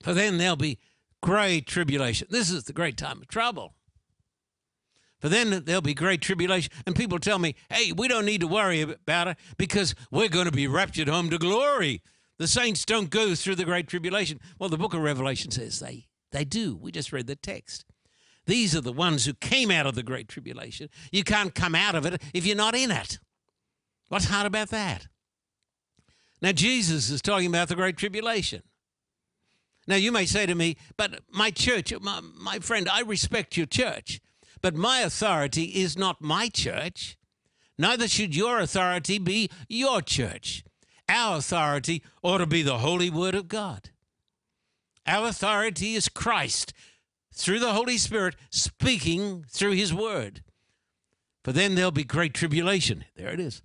For 0.01 0.13
then 0.13 0.37
there'll 0.37 0.55
be 0.55 0.79
great 1.21 1.67
tribulation. 1.67 2.27
This 2.31 2.49
is 2.49 2.63
the 2.63 2.73
great 2.73 2.97
time 2.97 3.21
of 3.21 3.27
trouble. 3.27 3.75
For 5.21 5.29
then 5.29 5.63
there'll 5.65 5.81
be 5.81 5.93
great 5.93 6.21
tribulation. 6.21 6.71
And 6.85 6.95
people 6.95 7.19
tell 7.19 7.39
me, 7.39 7.55
hey, 7.69 7.91
we 7.91 8.07
don't 8.07 8.25
need 8.25 8.41
to 8.41 8.47
worry 8.47 8.81
about 8.81 9.27
it 9.27 9.37
because 9.57 9.95
we're 10.09 10.29
going 10.29 10.45
to 10.45 10.51
be 10.51 10.67
raptured 10.67 11.07
home 11.07 11.29
to 11.29 11.37
glory. 11.37 12.01
The 12.39 12.47
saints 12.47 12.85
don't 12.85 13.09
go 13.11 13.35
through 13.35 13.55
the 13.55 13.65
great 13.65 13.87
tribulation. 13.87 14.39
Well, 14.57 14.69
the 14.69 14.77
book 14.77 14.95
of 14.95 15.01
Revelation 15.01 15.51
says 15.51 15.79
they, 15.79 16.07
they 16.31 16.43
do. 16.43 16.75
We 16.75 16.91
just 16.91 17.13
read 17.13 17.27
the 17.27 17.35
text. 17.35 17.85
These 18.47 18.75
are 18.75 18.81
the 18.81 18.91
ones 18.91 19.25
who 19.25 19.33
came 19.35 19.69
out 19.69 19.85
of 19.85 19.93
the 19.93 20.01
great 20.01 20.27
tribulation. 20.27 20.89
You 21.11 21.23
can't 21.23 21.53
come 21.53 21.75
out 21.75 21.93
of 21.93 22.05
it 22.05 22.21
if 22.33 22.45
you're 22.45 22.55
not 22.55 22.75
in 22.75 22.89
it. 22.89 23.19
What's 24.09 24.25
hard 24.25 24.47
about 24.47 24.69
that? 24.69 25.07
Now, 26.41 26.51
Jesus 26.51 27.11
is 27.11 27.21
talking 27.21 27.47
about 27.47 27.67
the 27.67 27.75
Great 27.75 27.97
Tribulation. 27.97 28.63
Now, 29.87 29.95
you 29.95 30.11
may 30.11 30.25
say 30.25 30.45
to 30.47 30.55
me, 30.55 30.77
but 30.97 31.19
my 31.29 31.51
church, 31.51 31.93
my, 32.01 32.19
my 32.21 32.59
friend, 32.59 32.89
I 32.89 33.01
respect 33.01 33.55
your 33.55 33.67
church, 33.67 34.19
but 34.61 34.75
my 34.75 34.99
authority 34.99 35.63
is 35.63 35.97
not 35.97 36.21
my 36.21 36.49
church. 36.49 37.17
Neither 37.77 38.07
should 38.07 38.35
your 38.35 38.59
authority 38.59 39.17
be 39.17 39.49
your 39.67 40.01
church. 40.01 40.63
Our 41.09 41.37
authority 41.37 42.03
ought 42.21 42.37
to 42.37 42.45
be 42.45 42.61
the 42.61 42.77
holy 42.79 43.09
word 43.09 43.35
of 43.35 43.47
God. 43.47 43.89
Our 45.05 45.29
authority 45.29 45.95
is 45.95 46.07
Christ 46.07 46.73
through 47.33 47.59
the 47.59 47.73
Holy 47.73 47.97
Spirit 47.97 48.35
speaking 48.49 49.45
through 49.49 49.71
his 49.71 49.93
word. 49.93 50.43
For 51.43 51.51
then 51.51 51.75
there'll 51.75 51.91
be 51.91 52.03
great 52.03 52.33
tribulation. 52.33 53.05
There 53.15 53.29
it 53.29 53.39
is 53.39 53.61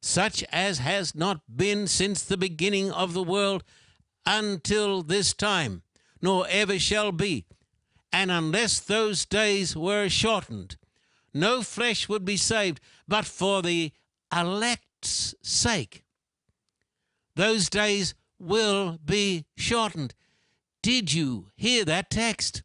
such 0.00 0.42
as 0.50 0.78
has 0.78 1.14
not 1.14 1.40
been 1.54 1.86
since 1.86 2.22
the 2.22 2.36
beginning 2.36 2.90
of 2.90 3.12
the 3.12 3.22
world 3.22 3.62
until 4.26 5.02
this 5.02 5.32
time, 5.32 5.82
nor 6.22 6.46
ever 6.48 6.78
shall 6.78 7.12
be. 7.12 7.46
And 8.12 8.30
unless 8.30 8.80
those 8.80 9.24
days 9.24 9.76
were 9.76 10.08
shortened, 10.08 10.76
no 11.32 11.62
flesh 11.62 12.08
would 12.08 12.24
be 12.24 12.36
saved, 12.36 12.80
but 13.06 13.24
for 13.24 13.62
the 13.62 13.92
elect's 14.36 15.34
sake. 15.42 16.04
Those 17.36 17.68
days 17.68 18.14
will 18.38 18.98
be 19.04 19.44
shortened. 19.56 20.14
Did 20.82 21.12
you 21.12 21.46
hear 21.56 21.84
that 21.84 22.10
text? 22.10 22.62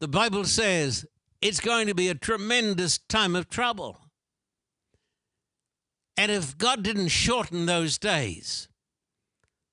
The 0.00 0.08
Bible 0.08 0.44
says 0.44 1.06
it's 1.40 1.60
going 1.60 1.86
to 1.86 1.94
be 1.94 2.08
a 2.08 2.14
tremendous 2.14 2.98
time 2.98 3.34
of 3.34 3.48
trouble. 3.48 3.98
And 6.16 6.30
if 6.30 6.58
God 6.58 6.82
didn't 6.82 7.08
shorten 7.08 7.66
those 7.66 7.96
days, 7.96 8.68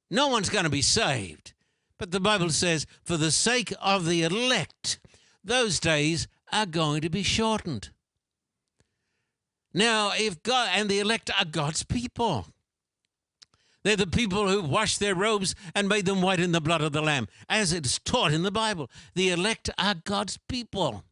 no 0.10 0.28
one's 0.28 0.50
going 0.50 0.64
to 0.64 0.70
be 0.70 0.82
saved. 0.82 1.54
But 1.98 2.12
the 2.12 2.20
Bible 2.20 2.50
says, 2.50 2.86
for 3.04 3.18
the 3.18 3.32
sake 3.32 3.74
of 3.82 4.06
the 4.06 4.24
elect, 4.24 5.00
those 5.44 5.80
days 5.80 6.28
are 6.52 6.66
going 6.66 7.02
to 7.02 7.10
be 7.10 7.24
shortened. 7.24 7.90
Now, 9.74 10.12
if 10.16 10.42
God 10.44 10.70
and 10.74 10.90
the 10.90 11.00
elect 11.00 11.30
are 11.38 11.46
God's 11.46 11.84
people, 11.84 12.48
they're 13.84 13.96
the 13.96 14.08
people 14.08 14.48
who 14.48 14.62
washed 14.62 15.00
their 15.00 15.16
robes 15.16 15.56
and 15.74 15.88
made 15.88 16.06
them 16.06 16.22
white 16.22 16.40
in 16.40 16.52
the 16.52 16.62
blood 16.62 16.82
of 16.82 16.92
the 16.94 17.02
Lamb, 17.02 17.28
as 17.48 17.74
it's 17.74 18.00
taught 18.00 18.34
in 18.34 18.44
the 18.44 18.52
Bible. 18.52 18.90
The 19.16 19.30
elect 19.30 19.70
are 19.78 19.96
God's 19.96 20.38
people. 20.50 21.04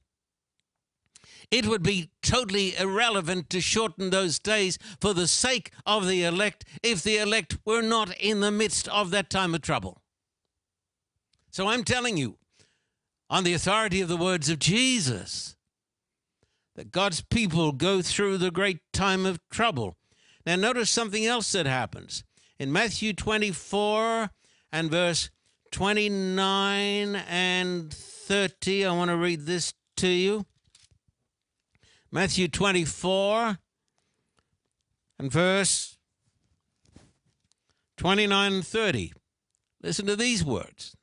It 1.52 1.68
would 1.68 1.84
be 1.84 2.10
totally 2.22 2.76
irrelevant 2.76 3.50
to 3.52 3.62
shorten 3.62 4.10
those 4.10 4.40
days 4.40 4.78
for 5.00 5.14
the 5.14 5.28
sake 5.28 5.72
of 5.86 6.08
the 6.08 6.24
elect 6.24 6.66
if 6.84 7.04
the 7.04 7.18
elect 7.18 7.58
were 7.66 7.82
not 7.82 8.16
in 8.18 8.40
the 8.42 8.52
midst 8.52 8.88
of 8.88 9.12
that 9.12 9.30
time 9.30 9.54
of 9.54 9.62
trouble. 9.62 10.02
So 11.56 11.70
I'm 11.70 11.86
telling 11.86 12.18
you, 12.18 12.36
on 13.30 13.46
the 13.46 13.54
authority 13.54 14.02
of 14.02 14.10
the 14.10 14.18
words 14.18 14.50
of 14.50 14.60
Jesus, 14.60 15.56
that 16.76 16.92
God's 16.92 17.22
people 17.22 17.72
go 17.72 18.02
through 18.02 18.40
the 18.40 18.52
great 18.52 18.80
time 18.92 19.26
of 19.26 19.40
trouble. 19.50 19.96
Now, 20.46 20.58
notice 20.58 20.90
something 20.90 21.26
else 21.26 21.54
that 21.54 21.66
happens. 21.66 22.26
In 22.60 22.74
Matthew 22.74 23.14
24 23.14 24.32
and 24.74 24.92
verse 24.92 25.30
29 25.72 27.16
and 27.16 27.94
30, 27.94 28.86
I 28.86 28.92
want 28.92 29.12
to 29.12 29.16
read 29.16 29.46
this 29.46 29.74
to 29.96 30.10
you. 30.10 30.46
Matthew 32.12 32.50
24 32.50 33.60
and 35.18 35.32
verse 35.32 35.98
29 37.96 38.52
and 38.52 38.68
30. 38.68 39.14
Listen 39.82 40.06
to 40.06 40.18
these 40.18 40.44
words. 40.44 40.98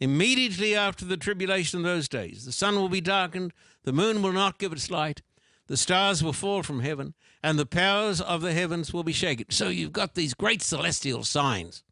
Immediately 0.00 0.74
after 0.74 1.04
the 1.04 1.18
tribulation 1.18 1.80
of 1.80 1.84
those 1.84 2.08
days, 2.08 2.46
the 2.46 2.52
sun 2.52 2.76
will 2.76 2.88
be 2.88 3.02
darkened, 3.02 3.52
the 3.84 3.92
moon 3.92 4.22
will 4.22 4.32
not 4.32 4.58
give 4.58 4.72
its 4.72 4.90
light, 4.90 5.20
the 5.66 5.76
stars 5.76 6.24
will 6.24 6.32
fall 6.32 6.62
from 6.62 6.80
heaven, 6.80 7.14
and 7.42 7.58
the 7.58 7.66
powers 7.66 8.20
of 8.20 8.40
the 8.40 8.54
heavens 8.54 8.92
will 8.92 9.04
be 9.04 9.12
shaken. 9.12 9.46
So 9.50 9.68
you've 9.68 9.92
got 9.92 10.14
these 10.14 10.34
great 10.34 10.62
celestial 10.62 11.22
signs. 11.22 11.84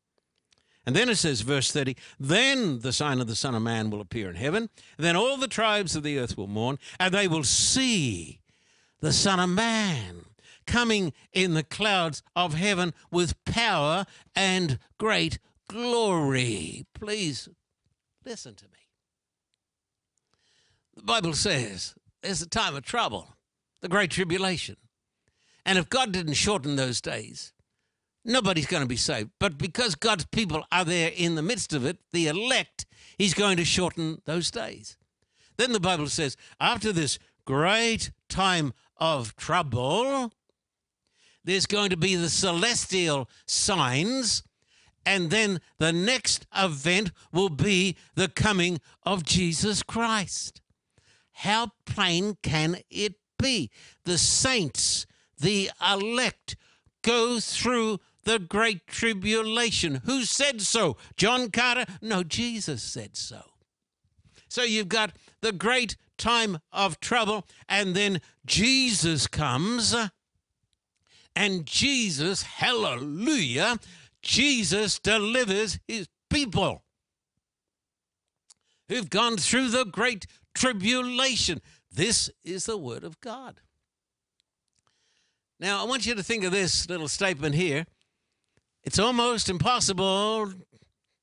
And 0.86 0.96
then 0.96 1.10
it 1.10 1.16
says, 1.16 1.42
verse 1.42 1.70
30, 1.70 1.96
then 2.18 2.80
the 2.80 2.94
sign 2.94 3.20
of 3.20 3.26
the 3.26 3.36
Son 3.36 3.54
of 3.54 3.60
Man 3.60 3.90
will 3.90 4.00
appear 4.00 4.30
in 4.30 4.36
heaven, 4.36 4.70
then 4.96 5.16
all 5.16 5.36
the 5.36 5.46
tribes 5.46 5.94
of 5.94 6.02
the 6.02 6.18
earth 6.18 6.38
will 6.38 6.46
mourn, 6.46 6.78
and 6.98 7.12
they 7.12 7.28
will 7.28 7.44
see 7.44 8.40
the 9.00 9.12
Son 9.12 9.38
of 9.38 9.50
Man 9.50 10.24
coming 10.66 11.12
in 11.34 11.52
the 11.52 11.62
clouds 11.62 12.22
of 12.34 12.54
heaven 12.54 12.94
with 13.10 13.42
power 13.44 14.06
and 14.34 14.78
great 14.96 15.38
glory. 15.68 16.86
Please 16.94 17.50
listen 18.28 18.54
to 18.54 18.66
me. 18.66 18.78
The 20.96 21.02
Bible 21.02 21.32
says 21.32 21.94
there's 22.22 22.42
a 22.42 22.48
time 22.48 22.76
of 22.76 22.82
trouble, 22.82 23.28
the 23.80 23.88
great 23.88 24.10
tribulation. 24.10 24.76
And 25.64 25.78
if 25.78 25.88
God 25.88 26.12
didn't 26.12 26.34
shorten 26.34 26.76
those 26.76 27.00
days, 27.00 27.52
nobody's 28.24 28.66
going 28.66 28.82
to 28.82 28.88
be 28.88 28.96
saved. 28.96 29.30
But 29.40 29.56
because 29.58 29.94
God's 29.94 30.26
people 30.26 30.64
are 30.70 30.84
there 30.84 31.10
in 31.16 31.34
the 31.34 31.42
midst 31.42 31.72
of 31.72 31.86
it, 31.86 31.98
the 32.12 32.26
elect, 32.26 32.86
He's 33.16 33.34
going 33.34 33.56
to 33.56 33.64
shorten 33.64 34.20
those 34.26 34.50
days. 34.50 34.96
Then 35.56 35.72
the 35.72 35.80
Bible 35.80 36.08
says, 36.08 36.36
after 36.60 36.92
this 36.92 37.18
great 37.44 38.10
time 38.28 38.72
of 38.98 39.34
trouble, 39.36 40.32
there's 41.44 41.66
going 41.66 41.90
to 41.90 41.96
be 41.96 42.14
the 42.14 42.28
celestial 42.28 43.28
signs, 43.46 44.42
and 45.08 45.30
then 45.30 45.58
the 45.78 45.90
next 45.90 46.46
event 46.54 47.12
will 47.32 47.48
be 47.48 47.96
the 48.14 48.28
coming 48.28 48.78
of 49.04 49.24
Jesus 49.24 49.82
Christ. 49.82 50.60
How 51.32 51.72
plain 51.86 52.36
can 52.42 52.80
it 52.90 53.14
be? 53.38 53.70
The 54.04 54.18
saints, 54.18 55.06
the 55.38 55.70
elect, 55.80 56.56
go 57.00 57.40
through 57.40 58.00
the 58.24 58.38
great 58.38 58.86
tribulation. 58.86 60.02
Who 60.04 60.24
said 60.24 60.60
so? 60.60 60.98
John 61.16 61.50
Carter? 61.50 61.86
No, 62.02 62.22
Jesus 62.22 62.82
said 62.82 63.16
so. 63.16 63.40
So 64.46 64.62
you've 64.62 64.90
got 64.90 65.12
the 65.40 65.52
great 65.52 65.96
time 66.18 66.58
of 66.70 67.00
trouble, 67.00 67.46
and 67.66 67.94
then 67.94 68.20
Jesus 68.44 69.26
comes, 69.26 69.96
and 71.34 71.64
Jesus, 71.64 72.42
hallelujah, 72.42 73.78
Jesus 74.28 74.98
delivers 74.98 75.78
his 75.88 76.06
people 76.28 76.82
who've 78.86 79.08
gone 79.08 79.38
through 79.38 79.70
the 79.70 79.86
great 79.86 80.26
tribulation. 80.54 81.62
This 81.90 82.30
is 82.44 82.66
the 82.66 82.76
word 82.76 83.04
of 83.04 83.18
God. 83.22 83.62
Now, 85.58 85.82
I 85.82 85.88
want 85.88 86.04
you 86.04 86.14
to 86.14 86.22
think 86.22 86.44
of 86.44 86.52
this 86.52 86.90
little 86.90 87.08
statement 87.08 87.54
here. 87.54 87.86
It's 88.84 88.98
almost 88.98 89.48
impossible 89.48 90.52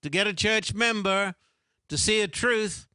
to 0.01 0.09
get 0.09 0.25
a 0.25 0.33
church 0.33 0.73
member 0.73 1.35
to 1.89 1.97
see 1.99 2.21
a 2.21 2.27
truth 2.27 2.87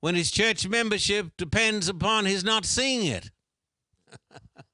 when 0.00 0.14
his 0.14 0.30
church 0.30 0.66
membership 0.66 1.36
depends 1.36 1.90
upon 1.90 2.24
his 2.24 2.42
not 2.42 2.64
seeing 2.64 3.06
it. 3.06 3.30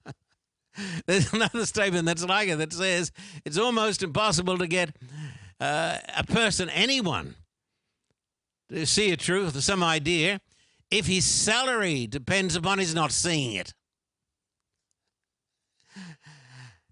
There's 1.06 1.32
another 1.32 1.66
statement 1.66 2.06
that's 2.06 2.24
like 2.24 2.48
it 2.48 2.58
that 2.58 2.72
says 2.72 3.12
it's 3.44 3.58
almost 3.58 4.02
impossible 4.02 4.58
to 4.58 4.66
get 4.66 4.96
uh, 5.60 5.98
a 6.16 6.24
person, 6.24 6.68
anyone, 6.70 7.36
to 8.70 8.86
see 8.86 9.10
a 9.10 9.16
truth 9.16 9.56
or 9.56 9.60
some 9.60 9.82
idea 9.82 10.40
if 10.90 11.06
his 11.06 11.24
salary 11.24 12.06
depends 12.06 12.56
upon 12.56 12.78
his 12.78 12.94
not 12.94 13.12
seeing 13.12 13.54
it. 13.54 13.74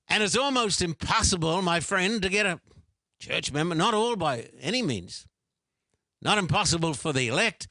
And 0.08 0.22
it's 0.22 0.37
almost 0.37 0.82
impossible, 0.82 1.62
my 1.62 1.80
friend, 1.80 2.20
to 2.22 2.28
get 2.28 2.44
a 2.44 2.60
church 3.20 3.52
member, 3.52 3.75
not 3.75 3.94
all 3.94 4.16
by 4.16 4.49
any 4.60 4.82
means, 4.82 5.26
not 6.21 6.36
impossible 6.38 6.95
for 6.95 7.12
the 7.12 7.28
elect. 7.28 7.69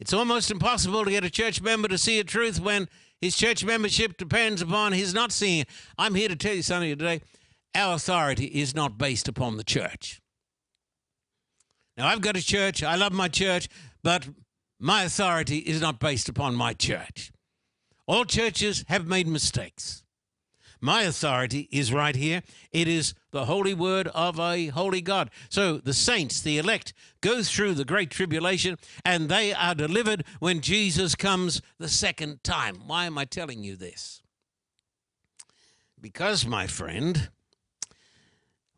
It's 0.00 0.12
almost 0.12 0.50
impossible 0.50 1.04
to 1.04 1.10
get 1.10 1.24
a 1.24 1.30
church 1.30 1.60
member 1.60 1.88
to 1.88 1.98
see 1.98 2.18
a 2.20 2.24
truth 2.24 2.60
when 2.60 2.88
his 3.20 3.36
church 3.36 3.64
membership 3.64 4.16
depends 4.16 4.62
upon 4.62 4.92
his 4.92 5.12
not 5.12 5.32
seeing. 5.32 5.64
I'm 5.96 6.14
here 6.14 6.28
to 6.28 6.36
tell 6.36 6.54
you 6.54 6.62
something 6.62 6.90
today. 6.90 7.20
Our 7.74 7.94
authority 7.94 8.46
is 8.46 8.74
not 8.74 8.98
based 8.98 9.28
upon 9.28 9.56
the 9.56 9.64
church. 9.64 10.20
Now, 11.96 12.06
I've 12.06 12.20
got 12.20 12.36
a 12.36 12.42
church, 12.42 12.82
I 12.82 12.94
love 12.94 13.12
my 13.12 13.28
church, 13.28 13.68
but 14.04 14.28
my 14.78 15.02
authority 15.02 15.58
is 15.58 15.80
not 15.80 15.98
based 15.98 16.28
upon 16.28 16.54
my 16.54 16.72
church. 16.72 17.32
All 18.06 18.24
churches 18.24 18.84
have 18.88 19.06
made 19.06 19.26
mistakes. 19.26 20.04
My 20.80 21.02
authority 21.02 21.68
is 21.70 21.92
right 21.92 22.14
here. 22.14 22.42
It 22.70 22.86
is 22.86 23.14
the 23.30 23.46
holy 23.46 23.74
word 23.74 24.08
of 24.08 24.38
a 24.38 24.68
holy 24.68 25.00
God. 25.00 25.30
So 25.48 25.78
the 25.78 25.94
saints, 25.94 26.40
the 26.40 26.58
elect, 26.58 26.92
go 27.20 27.42
through 27.42 27.74
the 27.74 27.84
great 27.84 28.10
tribulation 28.10 28.78
and 29.04 29.28
they 29.28 29.52
are 29.52 29.74
delivered 29.74 30.24
when 30.38 30.60
Jesus 30.60 31.14
comes 31.14 31.60
the 31.78 31.88
second 31.88 32.44
time. 32.44 32.86
Why 32.86 33.06
am 33.06 33.18
I 33.18 33.24
telling 33.24 33.64
you 33.64 33.76
this? 33.76 34.22
Because, 36.00 36.46
my 36.46 36.66
friend, 36.66 37.30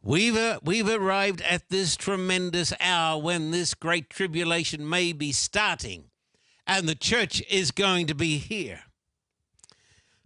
We've, 0.02 0.34
uh, 0.34 0.60
we've 0.64 0.88
arrived 0.88 1.42
at 1.42 1.68
this 1.68 1.94
tremendous 1.94 2.72
hour 2.80 3.20
when 3.20 3.50
this 3.50 3.74
great 3.74 4.08
tribulation 4.08 4.88
may 4.88 5.12
be 5.12 5.30
starting 5.30 6.04
and 6.66 6.88
the 6.88 6.94
church 6.94 7.42
is 7.50 7.70
going 7.70 8.06
to 8.06 8.14
be 8.14 8.38
here. 8.38 8.84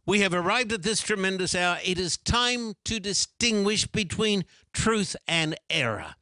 We 0.06 0.20
have 0.20 0.34
arrived 0.34 0.72
at 0.72 0.82
this 0.82 1.00
tremendous 1.00 1.54
hour. 1.54 1.78
It 1.84 1.98
is 1.98 2.18
time 2.18 2.74
to 2.84 3.00
distinguish 3.00 3.86
between 3.86 4.44
truth 4.72 5.16
and 5.26 5.56
error. 5.70 6.14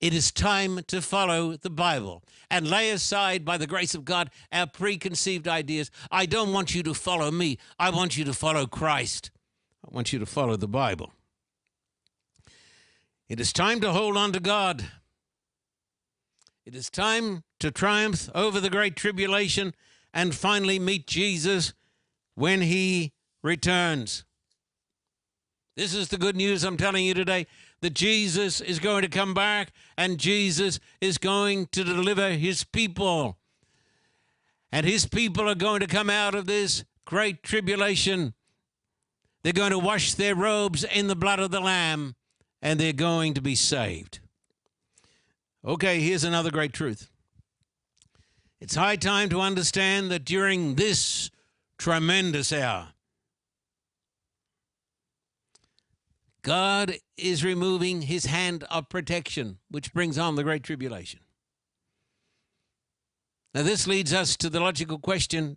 It 0.00 0.14
is 0.14 0.30
time 0.30 0.80
to 0.86 1.02
follow 1.02 1.56
the 1.56 1.70
Bible 1.70 2.22
and 2.50 2.70
lay 2.70 2.90
aside, 2.90 3.44
by 3.44 3.58
the 3.58 3.66
grace 3.66 3.94
of 3.94 4.04
God, 4.04 4.30
our 4.50 4.66
preconceived 4.66 5.46
ideas. 5.46 5.90
I 6.10 6.24
don't 6.24 6.52
want 6.52 6.74
you 6.74 6.82
to 6.84 6.94
follow 6.94 7.30
me. 7.30 7.58
I 7.78 7.90
want 7.90 8.16
you 8.16 8.24
to 8.24 8.32
follow 8.32 8.66
Christ. 8.66 9.30
I 9.84 9.94
want 9.94 10.12
you 10.12 10.18
to 10.18 10.26
follow 10.26 10.56
the 10.56 10.68
Bible. 10.68 11.12
It 13.28 13.40
is 13.40 13.52
time 13.52 13.80
to 13.80 13.92
hold 13.92 14.16
on 14.16 14.32
to 14.32 14.40
God. 14.40 14.86
It 16.64 16.74
is 16.74 16.88
time 16.88 17.44
to 17.60 17.70
triumph 17.70 18.30
over 18.34 18.60
the 18.60 18.70
great 18.70 18.96
tribulation 18.96 19.74
and 20.14 20.34
finally 20.34 20.78
meet 20.78 21.06
Jesus 21.06 21.74
when 22.34 22.62
he 22.62 23.12
returns. 23.48 24.24
This 25.74 25.94
is 25.94 26.08
the 26.08 26.18
good 26.18 26.36
news 26.36 26.64
I'm 26.64 26.76
telling 26.76 27.04
you 27.04 27.14
today 27.14 27.46
that 27.80 27.94
Jesus 27.94 28.60
is 28.60 28.78
going 28.78 29.02
to 29.02 29.08
come 29.08 29.32
back 29.32 29.72
and 29.96 30.18
Jesus 30.18 30.78
is 31.00 31.18
going 31.18 31.66
to 31.68 31.82
deliver 31.82 32.30
his 32.30 32.62
people. 32.64 33.38
And 34.70 34.84
his 34.84 35.06
people 35.06 35.48
are 35.48 35.54
going 35.54 35.80
to 35.80 35.86
come 35.86 36.10
out 36.10 36.34
of 36.34 36.46
this 36.46 36.84
great 37.06 37.42
tribulation. 37.42 38.34
They're 39.42 39.52
going 39.52 39.70
to 39.70 39.78
wash 39.78 40.14
their 40.14 40.34
robes 40.34 40.84
in 40.84 41.06
the 41.06 41.16
blood 41.16 41.40
of 41.40 41.50
the 41.50 41.60
Lamb 41.60 42.16
and 42.60 42.78
they're 42.78 42.92
going 42.92 43.34
to 43.34 43.40
be 43.40 43.54
saved. 43.54 44.18
Okay, 45.64 46.00
here's 46.00 46.24
another 46.24 46.50
great 46.50 46.72
truth. 46.72 47.08
It's 48.60 48.74
high 48.74 48.96
time 48.96 49.28
to 49.30 49.40
understand 49.40 50.10
that 50.10 50.24
during 50.24 50.74
this 50.74 51.30
tremendous 51.78 52.52
hour, 52.52 52.88
God 56.42 56.94
is 57.16 57.44
removing 57.44 58.02
his 58.02 58.26
hand 58.26 58.64
of 58.70 58.88
protection, 58.88 59.58
which 59.70 59.92
brings 59.92 60.18
on 60.18 60.36
the 60.36 60.44
Great 60.44 60.62
Tribulation. 60.62 61.20
Now, 63.54 63.62
this 63.62 63.86
leads 63.86 64.12
us 64.12 64.36
to 64.36 64.50
the 64.50 64.60
logical 64.60 64.98
question 64.98 65.56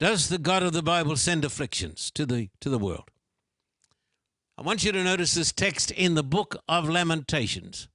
Does 0.00 0.28
the 0.28 0.38
God 0.38 0.62
of 0.62 0.72
the 0.72 0.82
Bible 0.82 1.16
send 1.16 1.44
afflictions 1.44 2.10
to 2.12 2.26
the, 2.26 2.50
to 2.60 2.70
the 2.70 2.78
world? 2.78 3.10
I 4.56 4.62
want 4.62 4.82
you 4.82 4.90
to 4.90 5.04
notice 5.04 5.34
this 5.34 5.52
text 5.52 5.92
in 5.92 6.14
the 6.14 6.24
book 6.24 6.56
of 6.68 6.88
Lamentations. 6.88 7.88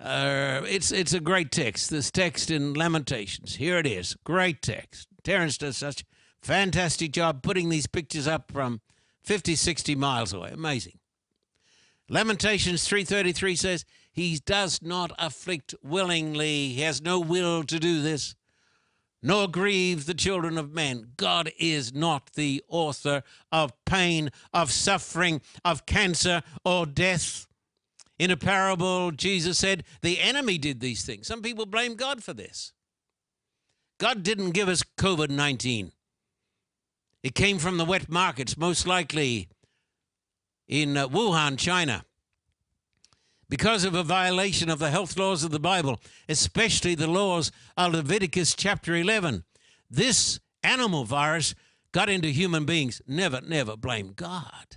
Uh, 0.00 0.62
it's 0.66 0.90
it's 0.90 1.12
a 1.12 1.20
great 1.20 1.52
text. 1.52 1.90
This 1.90 2.10
text 2.10 2.50
in 2.50 2.74
Lamentations. 2.74 3.54
Here 3.54 3.78
it 3.78 3.86
is. 3.86 4.16
Great 4.24 4.60
text. 4.60 5.06
Terence 5.22 5.56
does 5.56 5.76
such 5.76 6.04
fantastic 6.42 7.12
job 7.12 7.42
putting 7.42 7.68
these 7.68 7.86
pictures 7.86 8.26
up 8.26 8.50
from 8.50 8.80
50, 9.24 9.56
60 9.56 9.94
miles 9.94 10.32
away. 10.32 10.50
Amazing. 10.52 10.98
Lamentations 12.08 12.86
3:33 12.86 13.56
says, 13.56 13.84
"He 14.12 14.38
does 14.38 14.82
not 14.82 15.10
afflict 15.18 15.74
willingly. 15.82 16.74
He 16.74 16.82
has 16.82 17.00
no 17.00 17.18
will 17.18 17.64
to 17.64 17.80
do 17.80 18.02
this 18.02 18.34
nor 19.24 19.48
grieve 19.48 20.04
the 20.04 20.14
children 20.14 20.58
of 20.58 20.74
men. 20.74 21.12
God 21.16 21.50
is 21.58 21.94
not 21.94 22.34
the 22.34 22.62
author 22.68 23.22
of 23.50 23.72
pain, 23.86 24.30
of 24.52 24.70
suffering, 24.70 25.40
of 25.64 25.86
cancer, 25.86 26.42
or 26.62 26.84
death. 26.84 27.46
In 28.18 28.30
a 28.30 28.36
parable, 28.36 29.10
Jesus 29.10 29.58
said, 29.58 29.84
The 30.02 30.20
enemy 30.20 30.58
did 30.58 30.78
these 30.78 31.06
things. 31.06 31.26
Some 31.26 31.40
people 31.40 31.64
blame 31.64 31.94
God 31.94 32.22
for 32.22 32.34
this. 32.34 32.74
God 33.98 34.22
didn't 34.22 34.50
give 34.50 34.68
us 34.68 34.82
COVID 34.98 35.30
19. 35.30 35.90
It 37.24 37.34
came 37.34 37.58
from 37.58 37.78
the 37.78 37.86
wet 37.86 38.10
markets, 38.10 38.58
most 38.58 38.86
likely 38.86 39.48
in 40.68 40.94
uh, 40.94 41.08
Wuhan, 41.08 41.58
China. 41.58 42.04
Because 43.48 43.84
of 43.84 43.94
a 43.94 44.02
violation 44.02 44.68
of 44.68 44.78
the 44.78 44.90
health 44.90 45.16
laws 45.16 45.42
of 45.42 45.50
the 45.50 45.58
Bible, 45.58 45.98
especially 46.28 46.94
the 46.94 47.06
laws 47.06 47.50
of 47.78 47.94
Leviticus 47.94 48.54
chapter 48.54 48.94
11, 48.94 49.44
this 49.90 50.38
animal 50.62 51.04
virus 51.04 51.54
got 51.92 52.10
into 52.10 52.28
human 52.28 52.66
beings. 52.66 53.00
Never, 53.06 53.40
never 53.40 53.74
blame 53.74 54.12
God. 54.14 54.76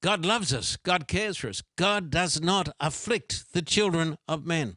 God 0.00 0.26
loves 0.26 0.52
us. 0.52 0.74
God 0.76 1.06
cares 1.06 1.36
for 1.36 1.48
us. 1.50 1.62
God 1.76 2.10
does 2.10 2.40
not 2.40 2.70
afflict 2.80 3.52
the 3.52 3.62
children 3.62 4.18
of 4.26 4.44
men. 4.44 4.76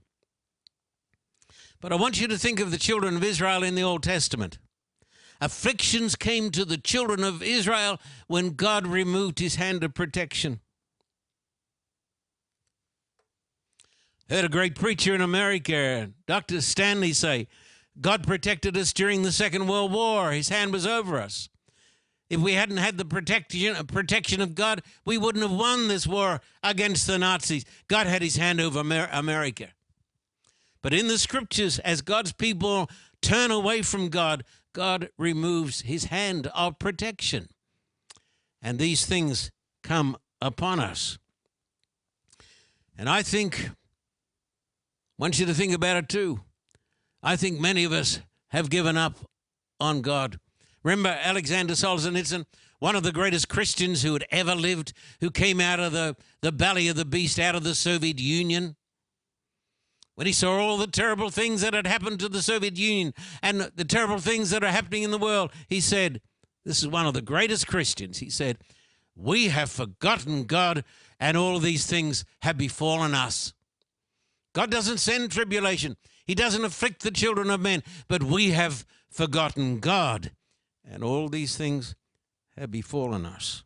But 1.79 1.91
I 1.91 1.95
want 1.95 2.21
you 2.21 2.27
to 2.27 2.37
think 2.37 2.59
of 2.59 2.69
the 2.69 2.77
children 2.77 3.15
of 3.15 3.23
Israel 3.23 3.63
in 3.63 3.73
the 3.73 3.81
Old 3.81 4.03
Testament. 4.03 4.59
Afflictions 5.41 6.15
came 6.15 6.51
to 6.51 6.63
the 6.63 6.77
children 6.77 7.23
of 7.23 7.41
Israel 7.41 7.99
when 8.27 8.51
God 8.51 8.85
removed 8.85 9.39
his 9.39 9.55
hand 9.55 9.83
of 9.83 9.95
protection. 9.95 10.59
Heard 14.29 14.45
a 14.45 14.49
great 14.49 14.75
preacher 14.75 15.15
in 15.15 15.19
America, 15.19 16.11
Dr. 16.27 16.61
Stanley, 16.61 17.11
say, 17.11 17.47
God 17.99 18.25
protected 18.25 18.77
us 18.77 18.93
during 18.93 19.23
the 19.23 19.31
Second 19.31 19.67
World 19.67 19.91
War. 19.91 20.31
His 20.31 20.47
hand 20.47 20.71
was 20.71 20.85
over 20.87 21.19
us. 21.19 21.49
If 22.29 22.39
we 22.39 22.53
hadn't 22.53 22.77
had 22.77 22.97
the 22.97 23.03
protection, 23.03 23.75
protection 23.87 24.39
of 24.39 24.55
God, 24.55 24.83
we 25.03 25.17
wouldn't 25.17 25.43
have 25.43 25.51
won 25.51 25.89
this 25.89 26.07
war 26.07 26.39
against 26.63 27.07
the 27.07 27.17
Nazis. 27.19 27.65
God 27.89 28.07
had 28.07 28.21
his 28.21 28.37
hand 28.37 28.61
over 28.61 28.79
America. 28.79 29.67
But 30.81 30.93
in 30.93 31.07
the 31.07 31.17
scriptures, 31.17 31.79
as 31.79 32.01
God's 32.01 32.31
people 32.31 32.89
turn 33.21 33.51
away 33.51 33.81
from 33.81 34.09
God, 34.09 34.43
God 34.73 35.09
removes 35.17 35.81
his 35.81 36.05
hand 36.05 36.47
of 36.55 36.79
protection. 36.79 37.47
And 38.61 38.79
these 38.79 39.05
things 39.05 39.51
come 39.83 40.17
upon 40.41 40.79
us. 40.79 41.17
And 42.97 43.09
I 43.09 43.21
think, 43.23 43.69
I 43.69 43.71
want 45.17 45.39
you 45.39 45.45
to 45.45 45.53
think 45.53 45.73
about 45.73 45.97
it 45.97 46.09
too. 46.09 46.41
I 47.23 47.35
think 47.35 47.59
many 47.59 47.83
of 47.83 47.91
us 47.91 48.19
have 48.49 48.69
given 48.69 48.97
up 48.97 49.17
on 49.79 50.01
God. 50.01 50.39
Remember 50.83 51.09
Alexander 51.09 51.73
Solzhenitsyn, 51.73 52.45
one 52.79 52.95
of 52.95 53.03
the 53.03 53.11
greatest 53.11 53.47
Christians 53.47 54.01
who 54.01 54.13
had 54.13 54.25
ever 54.31 54.55
lived, 54.55 54.93
who 55.19 55.29
came 55.29 55.61
out 55.61 55.79
of 55.79 55.91
the, 55.91 56.15
the 56.41 56.51
belly 56.51 56.87
of 56.87 56.95
the 56.95 57.05
beast, 57.05 57.39
out 57.39 57.55
of 57.55 57.63
the 57.63 57.75
Soviet 57.75 58.19
Union? 58.19 58.75
When 60.15 60.27
he 60.27 60.33
saw 60.33 60.59
all 60.59 60.77
the 60.77 60.87
terrible 60.87 61.29
things 61.29 61.61
that 61.61 61.73
had 61.73 61.87
happened 61.87 62.19
to 62.19 62.29
the 62.29 62.41
Soviet 62.41 62.77
Union 62.77 63.13
and 63.41 63.71
the 63.75 63.85
terrible 63.85 64.19
things 64.19 64.49
that 64.49 64.63
are 64.63 64.71
happening 64.71 65.03
in 65.03 65.11
the 65.11 65.17
world, 65.17 65.51
he 65.67 65.79
said, 65.79 66.21
This 66.65 66.81
is 66.81 66.87
one 66.87 67.07
of 67.07 67.13
the 67.13 67.21
greatest 67.21 67.67
Christians. 67.67 68.19
He 68.19 68.29
said, 68.29 68.57
We 69.15 69.47
have 69.47 69.71
forgotten 69.71 70.43
God, 70.43 70.83
and 71.19 71.37
all 71.37 71.59
these 71.59 71.85
things 71.85 72.25
have 72.41 72.57
befallen 72.57 73.15
us. 73.15 73.53
God 74.53 74.69
doesn't 74.69 74.97
send 74.97 75.31
tribulation, 75.31 75.95
He 76.25 76.35
doesn't 76.35 76.65
afflict 76.65 77.03
the 77.03 77.11
children 77.11 77.49
of 77.49 77.61
men, 77.61 77.83
but 78.07 78.23
we 78.23 78.51
have 78.51 78.85
forgotten 79.09 79.79
God, 79.79 80.31
and 80.83 81.03
all 81.03 81.29
these 81.29 81.55
things 81.55 81.95
have 82.57 82.71
befallen 82.71 83.25
us. 83.25 83.63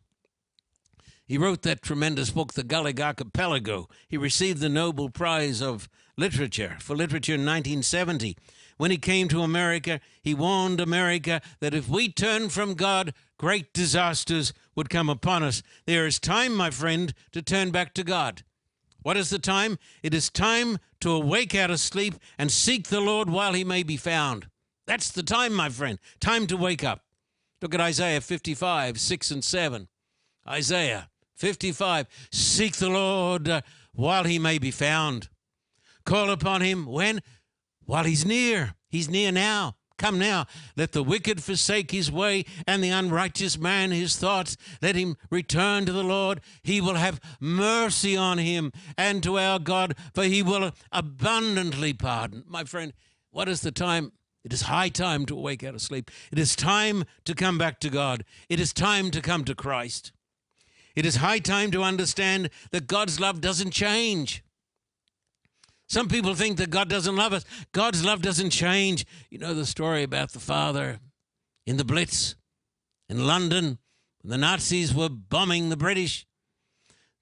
He 1.26 1.38
wrote 1.38 1.62
that 1.62 1.82
tremendous 1.82 2.30
book, 2.30 2.54
The 2.54 2.62
Gulag 2.62 3.00
Archipelago. 3.00 3.88
He 4.08 4.16
received 4.16 4.60
the 4.60 4.68
Nobel 4.68 5.08
Prize 5.08 5.60
of 5.60 5.88
Literature 6.16 6.76
for 6.78 6.94
Literature 6.94 7.34
in 7.34 7.40
1970. 7.40 8.36
When 8.76 8.92
he 8.92 8.96
came 8.96 9.26
to 9.28 9.42
America, 9.42 10.00
he 10.22 10.34
warned 10.34 10.80
America 10.80 11.40
that 11.58 11.74
if 11.74 11.88
we 11.88 12.08
turn 12.08 12.48
from 12.48 12.74
God, 12.74 13.12
great 13.38 13.72
disasters 13.72 14.52
would 14.76 14.88
come 14.88 15.10
upon 15.10 15.42
us. 15.42 15.64
There 15.84 16.06
is 16.06 16.20
time, 16.20 16.54
my 16.54 16.70
friend, 16.70 17.12
to 17.32 17.42
turn 17.42 17.72
back 17.72 17.92
to 17.94 18.04
God. 18.04 18.44
What 19.02 19.16
is 19.16 19.30
the 19.30 19.40
time? 19.40 19.78
It 20.04 20.14
is 20.14 20.30
time 20.30 20.78
to 21.00 21.10
awake 21.10 21.56
out 21.56 21.72
of 21.72 21.80
sleep 21.80 22.14
and 22.38 22.52
seek 22.52 22.86
the 22.86 23.00
Lord 23.00 23.28
while 23.28 23.52
he 23.52 23.64
may 23.64 23.82
be 23.82 23.96
found. 23.96 24.46
That's 24.86 25.10
the 25.10 25.24
time, 25.24 25.52
my 25.52 25.70
friend. 25.70 25.98
Time 26.20 26.46
to 26.46 26.56
wake 26.56 26.84
up. 26.84 27.02
Look 27.60 27.74
at 27.74 27.80
Isaiah 27.80 28.20
55, 28.20 29.00
6 29.00 29.30
and 29.32 29.42
7. 29.42 29.88
Isaiah 30.48 31.08
55 31.36 32.06
Seek 32.32 32.76
the 32.76 32.88
Lord 32.88 33.48
uh, 33.48 33.60
while 33.94 34.24
he 34.24 34.38
may 34.38 34.58
be 34.58 34.70
found. 34.70 35.28
Call 36.04 36.30
upon 36.30 36.60
him 36.60 36.86
when? 36.86 37.20
While 37.84 38.04
he's 38.04 38.24
near. 38.24 38.74
He's 38.88 39.08
near 39.08 39.32
now. 39.32 39.76
Come 39.98 40.18
now, 40.18 40.44
let 40.76 40.92
the 40.92 41.02
wicked 41.02 41.42
forsake 41.42 41.90
his 41.90 42.12
way, 42.12 42.44
and 42.66 42.84
the 42.84 42.90
unrighteous 42.90 43.56
man 43.56 43.92
his 43.92 44.16
thoughts. 44.16 44.56
Let 44.82 44.94
him 44.94 45.16
return 45.30 45.86
to 45.86 45.92
the 45.92 46.04
Lord. 46.04 46.42
He 46.62 46.82
will 46.82 46.96
have 46.96 47.20
mercy 47.40 48.14
on 48.14 48.36
him 48.36 48.72
and 48.98 49.22
to 49.22 49.38
our 49.38 49.58
God, 49.58 49.94
for 50.14 50.24
he 50.24 50.42
will 50.42 50.72
abundantly 50.92 51.94
pardon. 51.94 52.44
My 52.46 52.64
friend, 52.64 52.92
what 53.30 53.48
is 53.48 53.62
the 53.62 53.72
time? 53.72 54.12
It 54.44 54.52
is 54.52 54.62
high 54.62 54.90
time 54.90 55.24
to 55.26 55.36
awake 55.36 55.64
out 55.64 55.74
of 55.74 55.80
sleep. 55.80 56.10
It 56.30 56.38
is 56.38 56.54
time 56.54 57.04
to 57.24 57.34
come 57.34 57.56
back 57.56 57.80
to 57.80 57.88
God. 57.88 58.24
It 58.48 58.60
is 58.60 58.72
time 58.72 59.10
to 59.12 59.22
come 59.22 59.44
to 59.44 59.54
Christ. 59.54 60.12
It 60.96 61.04
is 61.04 61.16
high 61.16 61.38
time 61.38 61.70
to 61.72 61.82
understand 61.82 62.50
that 62.72 62.86
God's 62.86 63.20
love 63.20 63.40
doesn't 63.40 63.70
change. 63.70 64.42
Some 65.88 66.08
people 66.08 66.34
think 66.34 66.56
that 66.56 66.70
God 66.70 66.88
doesn't 66.88 67.14
love 67.14 67.32
us. 67.32 67.44
God's 67.72 68.04
love 68.04 68.22
doesn't 68.22 68.50
change. 68.50 69.06
You 69.30 69.38
know 69.38 69.54
the 69.54 69.66
story 69.66 70.02
about 70.02 70.32
the 70.32 70.40
father 70.40 70.98
in 71.66 71.76
the 71.76 71.84
Blitz 71.84 72.34
in 73.08 73.26
London 73.26 73.78
when 74.22 74.30
the 74.30 74.38
Nazis 74.38 74.94
were 74.94 75.08
bombing 75.08 75.68
the 75.68 75.76
British. 75.76 76.26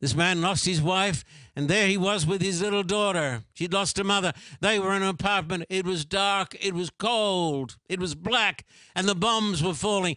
This 0.00 0.14
man 0.14 0.40
lost 0.40 0.66
his 0.66 0.82
wife, 0.82 1.24
and 1.56 1.68
there 1.68 1.86
he 1.86 1.96
was 1.96 2.26
with 2.26 2.42
his 2.42 2.60
little 2.60 2.82
daughter. 2.82 3.42
She'd 3.54 3.72
lost 3.72 3.96
her 3.98 4.04
mother. 4.04 4.32
They 4.60 4.78
were 4.78 4.94
in 4.94 5.02
an 5.02 5.08
apartment. 5.08 5.64
It 5.68 5.86
was 5.86 6.04
dark, 6.04 6.56
it 6.60 6.74
was 6.74 6.90
cold, 6.90 7.76
it 7.88 7.98
was 7.98 8.14
black, 8.14 8.64
and 8.94 9.08
the 9.08 9.14
bombs 9.14 9.62
were 9.62 9.74
falling. 9.74 10.16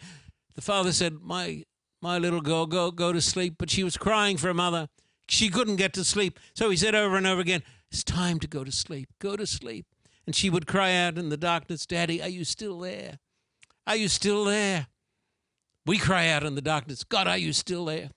The 0.56 0.62
father 0.62 0.92
said, 0.92 1.22
My 1.22 1.64
my 2.02 2.18
little 2.18 2.42
girl, 2.42 2.66
go, 2.66 2.92
go 2.92 3.12
to 3.12 3.22
sleep. 3.22 3.56
But 3.58 3.70
she 3.70 3.84
was 3.84 3.98
crying 3.98 4.38
for 4.38 4.48
her 4.48 4.54
mother. 4.54 4.90
She 5.28 5.50
couldn't 5.50 5.76
get 5.76 5.94
to 5.94 6.04
sleep. 6.04 6.40
So 6.54 6.70
he 6.70 6.78
said 6.78 6.96
over 6.96 7.18
and 7.18 7.28
over 7.28 7.42
again, 7.42 7.64
It's 7.92 8.04
time 8.04 8.40
to 8.40 8.48
go 8.48 8.64
to 8.64 8.72
sleep. 8.72 9.10
Go 9.20 9.36
to 9.36 9.46
sleep. 9.46 9.86
And 10.26 10.36
she 10.36 10.50
would 10.50 10.68
cry 10.68 10.94
out 10.94 11.18
in 11.18 11.30
the 11.30 11.38
darkness, 11.38 11.86
Daddy, 11.86 12.22
are 12.22 12.28
you 12.28 12.44
still 12.44 12.80
there? 12.80 13.20
Are 13.86 13.96
you 13.96 14.10
still 14.10 14.44
there? 14.44 14.88
We 15.86 15.98
cry 15.98 16.28
out 16.28 16.44
in 16.44 16.56
the 16.56 16.62
darkness, 16.62 17.06
God, 17.06 17.28
are 17.28 17.38
you 17.38 17.54
still 17.54 17.86
there? 17.86 18.10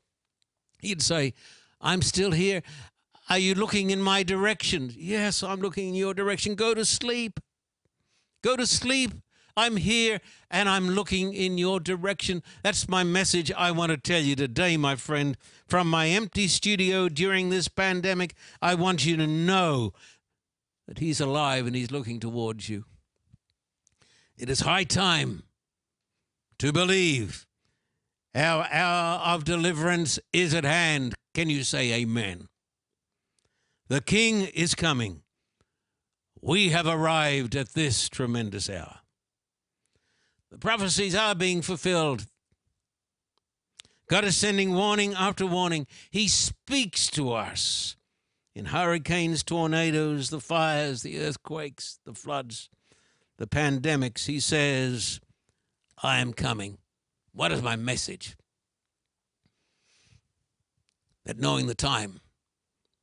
He'd 0.80 1.00
say, 1.00 1.34
I'm 1.80 2.02
still 2.02 2.32
here. 2.32 2.62
Are 3.28 3.38
you 3.38 3.54
looking 3.54 3.90
in 3.90 4.02
my 4.02 4.24
direction? 4.24 4.90
Yes, 4.92 5.44
I'm 5.44 5.60
looking 5.60 5.90
in 5.90 5.94
your 5.94 6.12
direction. 6.12 6.56
Go 6.56 6.74
to 6.74 6.84
sleep. 6.84 7.38
Go 8.42 8.56
to 8.56 8.66
sleep. 8.66 9.12
I'm 9.56 9.76
here 9.76 10.20
and 10.50 10.68
I'm 10.68 10.88
looking 10.88 11.34
in 11.34 11.58
your 11.58 11.80
direction. 11.80 12.42
That's 12.62 12.88
my 12.88 13.04
message 13.04 13.52
I 13.52 13.70
want 13.70 13.90
to 13.90 13.96
tell 13.96 14.20
you 14.20 14.36
today, 14.36 14.76
my 14.76 14.96
friend. 14.96 15.36
From 15.66 15.88
my 15.88 16.08
empty 16.08 16.48
studio 16.48 17.08
during 17.08 17.50
this 17.50 17.68
pandemic, 17.68 18.34
I 18.60 18.74
want 18.74 19.06
you 19.06 19.16
to 19.16 19.26
know 19.26 19.92
that 20.88 20.98
He's 20.98 21.20
alive 21.20 21.66
and 21.66 21.76
He's 21.76 21.90
looking 21.90 22.20
towards 22.20 22.68
you. 22.68 22.84
It 24.36 24.48
is 24.48 24.60
high 24.60 24.84
time 24.84 25.42
to 26.58 26.72
believe 26.72 27.46
our 28.34 28.66
hour 28.70 29.20
of 29.20 29.44
deliverance 29.44 30.18
is 30.32 30.54
at 30.54 30.64
hand. 30.64 31.14
Can 31.34 31.50
you 31.50 31.62
say 31.62 31.92
amen? 31.92 32.48
The 33.88 34.00
King 34.00 34.42
is 34.42 34.74
coming. 34.74 35.22
We 36.40 36.70
have 36.70 36.86
arrived 36.86 37.54
at 37.56 37.74
this 37.74 38.08
tremendous 38.08 38.70
hour. 38.70 38.99
The 40.50 40.58
prophecies 40.58 41.14
are 41.14 41.34
being 41.34 41.62
fulfilled. 41.62 42.26
God 44.08 44.24
is 44.24 44.36
sending 44.36 44.74
warning 44.74 45.14
after 45.14 45.46
warning. 45.46 45.86
He 46.10 46.26
speaks 46.26 47.08
to 47.10 47.32
us 47.32 47.96
in 48.56 48.66
hurricanes, 48.66 49.44
tornadoes, 49.44 50.30
the 50.30 50.40
fires, 50.40 51.02
the 51.02 51.20
earthquakes, 51.20 52.00
the 52.04 52.14
floods, 52.14 52.68
the 53.38 53.46
pandemics. 53.46 54.26
He 54.26 54.40
says, 54.40 55.20
I 56.02 56.18
am 56.18 56.32
coming. 56.32 56.78
What 57.32 57.52
is 57.52 57.62
my 57.62 57.76
message? 57.76 58.36
That 61.24 61.38
knowing 61.38 61.68
the 61.68 61.76
time, 61.76 62.20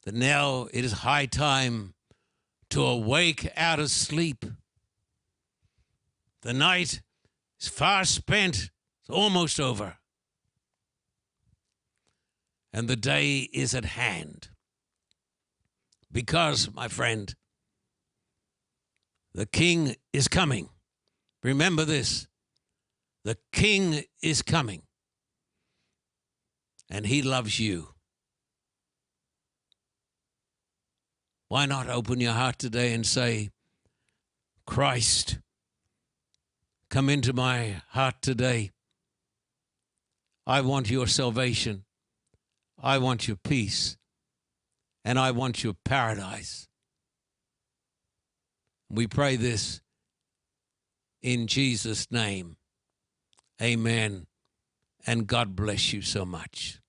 that 0.03 0.13
now 0.13 0.67
it 0.73 0.83
is 0.83 0.91
high 0.91 1.27
time 1.27 1.93
to 2.71 2.83
awake 2.83 3.49
out 3.55 3.79
of 3.79 3.89
sleep. 3.89 4.43
The 6.41 6.53
night 6.53 7.01
is 7.59 7.67
far 7.67 8.05
spent. 8.05 8.69
It's 9.01 9.09
almost 9.09 9.59
over. 9.59 9.97
And 12.73 12.87
the 12.87 12.95
day 12.95 13.49
is 13.53 13.73
at 13.73 13.85
hand. 13.85 14.49
Because, 16.11 16.73
my 16.73 16.87
friend, 16.87 17.33
the 19.33 19.45
king 19.45 19.95
is 20.13 20.27
coming. 20.27 20.69
Remember 21.43 21.85
this 21.85 22.27
The 23.23 23.37
King 23.51 24.03
is 24.21 24.41
coming, 24.41 24.81
and 26.89 27.05
he 27.05 27.21
loves 27.21 27.59
you. 27.59 27.89
Why 31.47 31.65
not 31.65 31.89
open 31.89 32.19
your 32.19 32.33
heart 32.33 32.59
today 32.59 32.93
and 32.93 33.05
say, 33.05 33.51
Christ, 34.65 35.39
come 36.89 37.09
into 37.09 37.33
my 37.33 37.81
heart 37.89 38.21
today. 38.21 38.71
I 40.45 40.61
want 40.61 40.89
your 40.89 41.07
salvation. 41.07 41.83
I 42.81 42.97
want 42.97 43.27
your 43.27 43.37
peace. 43.37 43.97
And 45.03 45.17
I 45.19 45.31
want 45.31 45.63
your 45.63 45.73
paradise. 45.85 46.67
We 48.89 49.07
pray 49.07 49.35
this 49.35 49.81
in 51.21 51.47
Jesus' 51.47 52.11
name. 52.11 52.55
Amen. 53.61 54.27
And 55.05 55.27
God 55.27 55.55
bless 55.55 55.93
you 55.93 56.01
so 56.01 56.25
much. 56.25 56.79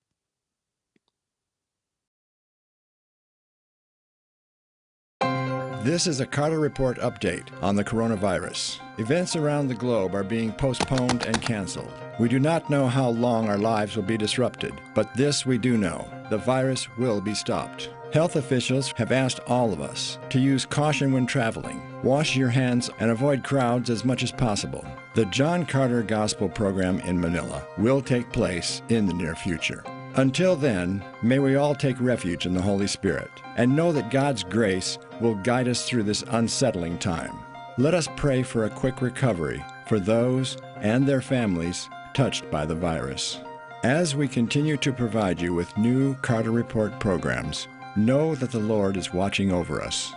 This 5.89 6.07
is 6.07 6.21
a 6.21 6.27
Carter 6.27 6.61
Report 6.61 6.99
update 6.99 7.47
on 7.63 7.75
the 7.75 7.83
coronavirus. 7.83 8.79
Events 8.99 9.37
around 9.37 9.69
the 9.69 9.75
globe 9.75 10.15
are 10.15 10.23
being 10.23 10.53
postponed 10.53 11.25
and 11.25 11.41
canceled. 11.41 11.91
We 12.21 12.29
do 12.29 12.39
not 12.39 12.69
know 12.69 12.87
how 12.87 13.09
long 13.09 13.49
our 13.49 13.57
lives 13.57 13.97
will 13.97 14.03
be 14.03 14.19
disrupted, 14.19 14.75
but 14.95 15.15
this 15.15 15.47
we 15.47 15.57
do 15.57 15.79
know 15.79 16.07
the 16.29 16.37
virus 16.37 16.95
will 16.99 17.23
be 17.23 17.33
stopped. 17.33 17.89
Health 18.13 18.37
officials 18.37 18.93
have 18.99 19.13
asked 19.13 19.41
all 19.47 19.73
of 19.73 19.81
us 19.81 20.19
to 20.29 20.39
use 20.39 20.67
caution 20.67 21.11
when 21.11 21.25
traveling, 21.25 21.81
wash 22.03 22.37
your 22.37 22.51
hands, 22.51 22.91
and 23.01 23.11
avoid 23.11 23.43
crowds 23.43 23.89
as 23.89 24.05
much 24.05 24.23
as 24.23 24.31
possible. 24.31 24.85
The 25.15 25.25
John 25.25 25.65
Carter 25.65 26.03
Gospel 26.03 26.51
Program 26.51 27.01
in 27.01 27.19
Manila 27.19 27.67
will 27.79 28.03
take 28.03 28.31
place 28.31 28.83
in 28.91 29.07
the 29.07 29.15
near 29.15 29.35
future. 29.35 29.83
Until 30.17 30.55
then, 30.55 31.03
may 31.23 31.39
we 31.39 31.57
all 31.57 31.75
take 31.75 31.99
refuge 31.99 32.45
in 32.45 32.53
the 32.53 32.61
Holy 32.61 32.89
Spirit 32.89 33.31
and 33.57 33.75
know 33.75 33.93
that 33.93 34.11
God's 34.11 34.43
grace 34.43 34.99
will 35.21 35.35
guide 35.35 35.69
us 35.69 35.89
through 35.89 36.05
this 36.05 36.25
unsettling 36.31 36.99
time. 36.99 37.39
Let 37.77 37.95
us 37.95 38.09
pray 38.17 38.43
for 38.43 38.65
a 38.65 38.71
quick 38.71 39.01
recovery 39.01 39.65
for 39.87 40.01
those 40.01 40.57
and 40.77 41.07
their 41.07 41.23
families 41.23 41.89
touched 42.15 42.51
by 42.51 42.67
the 42.67 42.75
virus. 42.75 43.41
As 43.85 44.17
we 44.17 44.27
continue 44.27 44.77
to 44.79 44.93
provide 44.93 45.41
you 45.41 45.55
with 45.55 45.77
new 45.79 46.15
Carter 46.17 46.51
Report 46.51 46.99
programs, 46.99 47.69
know 47.97 48.35
that 48.35 48.51
the 48.51 48.59
Lord 48.59 48.97
is 48.97 49.13
watching 49.13 49.53
over 49.53 49.81
us. 49.81 50.13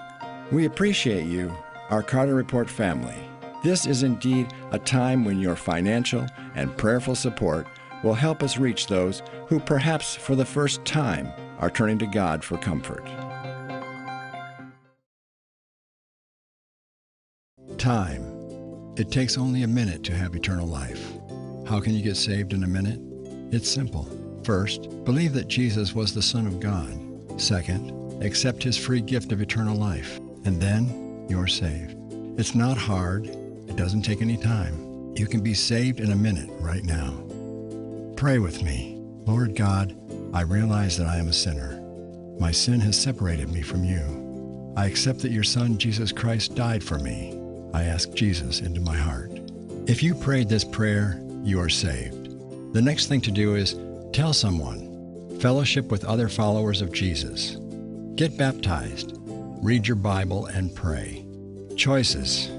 We 0.52 0.66
appreciate 0.66 1.26
you, 1.26 1.56
our 1.90 2.02
Carter 2.02 2.34
Report 2.34 2.70
family. 2.70 3.16
This 3.64 3.86
is 3.86 4.02
indeed 4.02 4.52
a 4.72 4.80
time 4.80 5.24
when 5.24 5.40
your 5.40 5.56
financial 5.56 6.26
and 6.56 6.76
prayerful 6.76 7.16
support 7.16 7.68
will 8.04 8.16
help 8.16 8.42
us 8.42 8.58
reach 8.58 8.88
those 8.88 9.22
who 9.48 9.60
perhaps 9.60 10.16
for 10.16 10.36
the 10.36 10.46
first 10.46 10.84
time 10.84 11.32
are 11.60 11.70
turning 11.70 12.00
to 12.00 12.08
God 12.08 12.44
for 12.44 12.58
comfort. 12.58 13.06
Time. 17.82 18.94
It 18.96 19.10
takes 19.10 19.40
only 19.40 19.64
a 19.64 19.68
minute 19.68 20.04
to 20.04 20.14
have 20.14 20.36
eternal 20.36 20.68
life. 20.68 21.14
How 21.68 21.80
can 21.80 21.96
you 21.96 22.04
get 22.04 22.16
saved 22.16 22.54
in 22.54 22.64
a 22.64 22.68
minute? 22.68 23.00
It's 23.52 23.68
simple. 23.68 24.08
First, 24.44 25.04
believe 25.04 25.34
that 25.34 25.48
Jesus 25.48 25.96
was 25.96 26.14
the 26.14 26.22
Son 26.22 26.46
of 26.46 26.60
God. 26.60 27.42
Second, 27.42 28.24
accept 28.24 28.62
his 28.62 28.78
free 28.78 29.02
gift 29.02 29.32
of 29.32 29.42
eternal 29.42 29.76
life. 29.76 30.20
And 30.46 30.62
then 30.62 31.26
you're 31.28 31.48
saved. 31.48 31.96
It's 32.40 32.54
not 32.54 32.78
hard. 32.78 33.26
It 33.26 33.78
doesn't 33.78 34.04
take 34.04 34.22
any 34.22 34.38
time. 34.38 35.16
You 35.16 35.26
can 35.26 35.42
be 35.42 35.56
saved 35.56 36.02
in 36.02 36.12
a 36.12 36.16
minute 36.16 36.52
right 36.60 36.84
now. 36.84 37.26
Pray 38.16 38.38
with 38.38 38.62
me. 38.62 39.00
Lord 39.26 39.56
God, 39.56 39.98
I 40.36 40.42
realize 40.42 40.98
that 40.98 41.08
I 41.08 41.18
am 41.18 41.30
a 41.30 41.34
sinner. 41.34 41.82
My 42.40 42.52
sin 42.52 42.80
has 42.82 42.96
separated 43.02 43.50
me 43.50 43.64
from 43.64 43.84
you. 43.84 44.76
I 44.78 44.86
accept 44.86 45.22
that 45.24 45.32
your 45.32 45.44
Son, 45.44 45.80
Jesus 45.80 46.12
Christ, 46.12 46.54
died 46.54 46.84
for 46.84 47.00
me. 47.00 47.41
I 47.74 47.84
ask 47.84 48.14
Jesus 48.14 48.62
into 48.62 48.82
my 48.82 48.98
heart. 48.98 49.32
If 49.88 50.04
you 50.04 50.16
prayed 50.16 50.50
this 50.50 50.64
prayer, 50.64 51.22
you 51.44 51.60
are 51.60 51.70
saved. 51.70 52.74
The 52.74 52.82
next 52.82 53.08
thing 53.08 53.22
to 53.22 53.32
do 53.32 53.56
is 53.56 53.76
tell 54.14 54.34
someone. 54.34 55.40
Fellowship 55.40 55.90
with 55.90 56.06
other 56.06 56.30
followers 56.30 56.82
of 56.82 56.92
Jesus. 56.92 57.58
Get 58.16 58.38
baptized. 58.38 59.18
Read 59.64 59.88
your 59.88 59.96
Bible 59.96 60.46
and 60.48 60.76
pray. 60.76 61.26
Choices. 61.76 62.50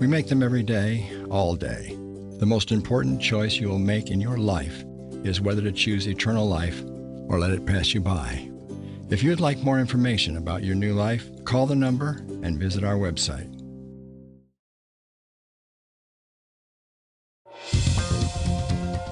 We 0.00 0.06
make 0.06 0.26
them 0.26 0.42
every 0.42 0.62
day, 0.62 1.10
all 1.30 1.54
day. 1.54 1.96
The 2.38 2.46
most 2.46 2.72
important 2.72 3.20
choice 3.20 3.56
you 3.56 3.68
will 3.68 3.78
make 3.78 4.10
in 4.10 4.20
your 4.20 4.38
life 4.38 4.84
is 5.22 5.40
whether 5.40 5.62
to 5.62 5.70
choose 5.70 6.08
eternal 6.08 6.48
life 6.48 6.82
or 7.28 7.38
let 7.38 7.52
it 7.52 7.66
pass 7.66 7.94
you 7.94 8.00
by. 8.00 8.48
If 9.10 9.22
you'd 9.22 9.40
like 9.40 9.58
more 9.58 9.78
information 9.78 10.38
about 10.38 10.64
your 10.64 10.74
new 10.74 10.94
life, 10.94 11.28
call 11.44 11.66
the 11.66 11.76
number 11.76 12.24
and 12.42 12.58
visit 12.58 12.82
our 12.82 12.96
website. 12.96 13.51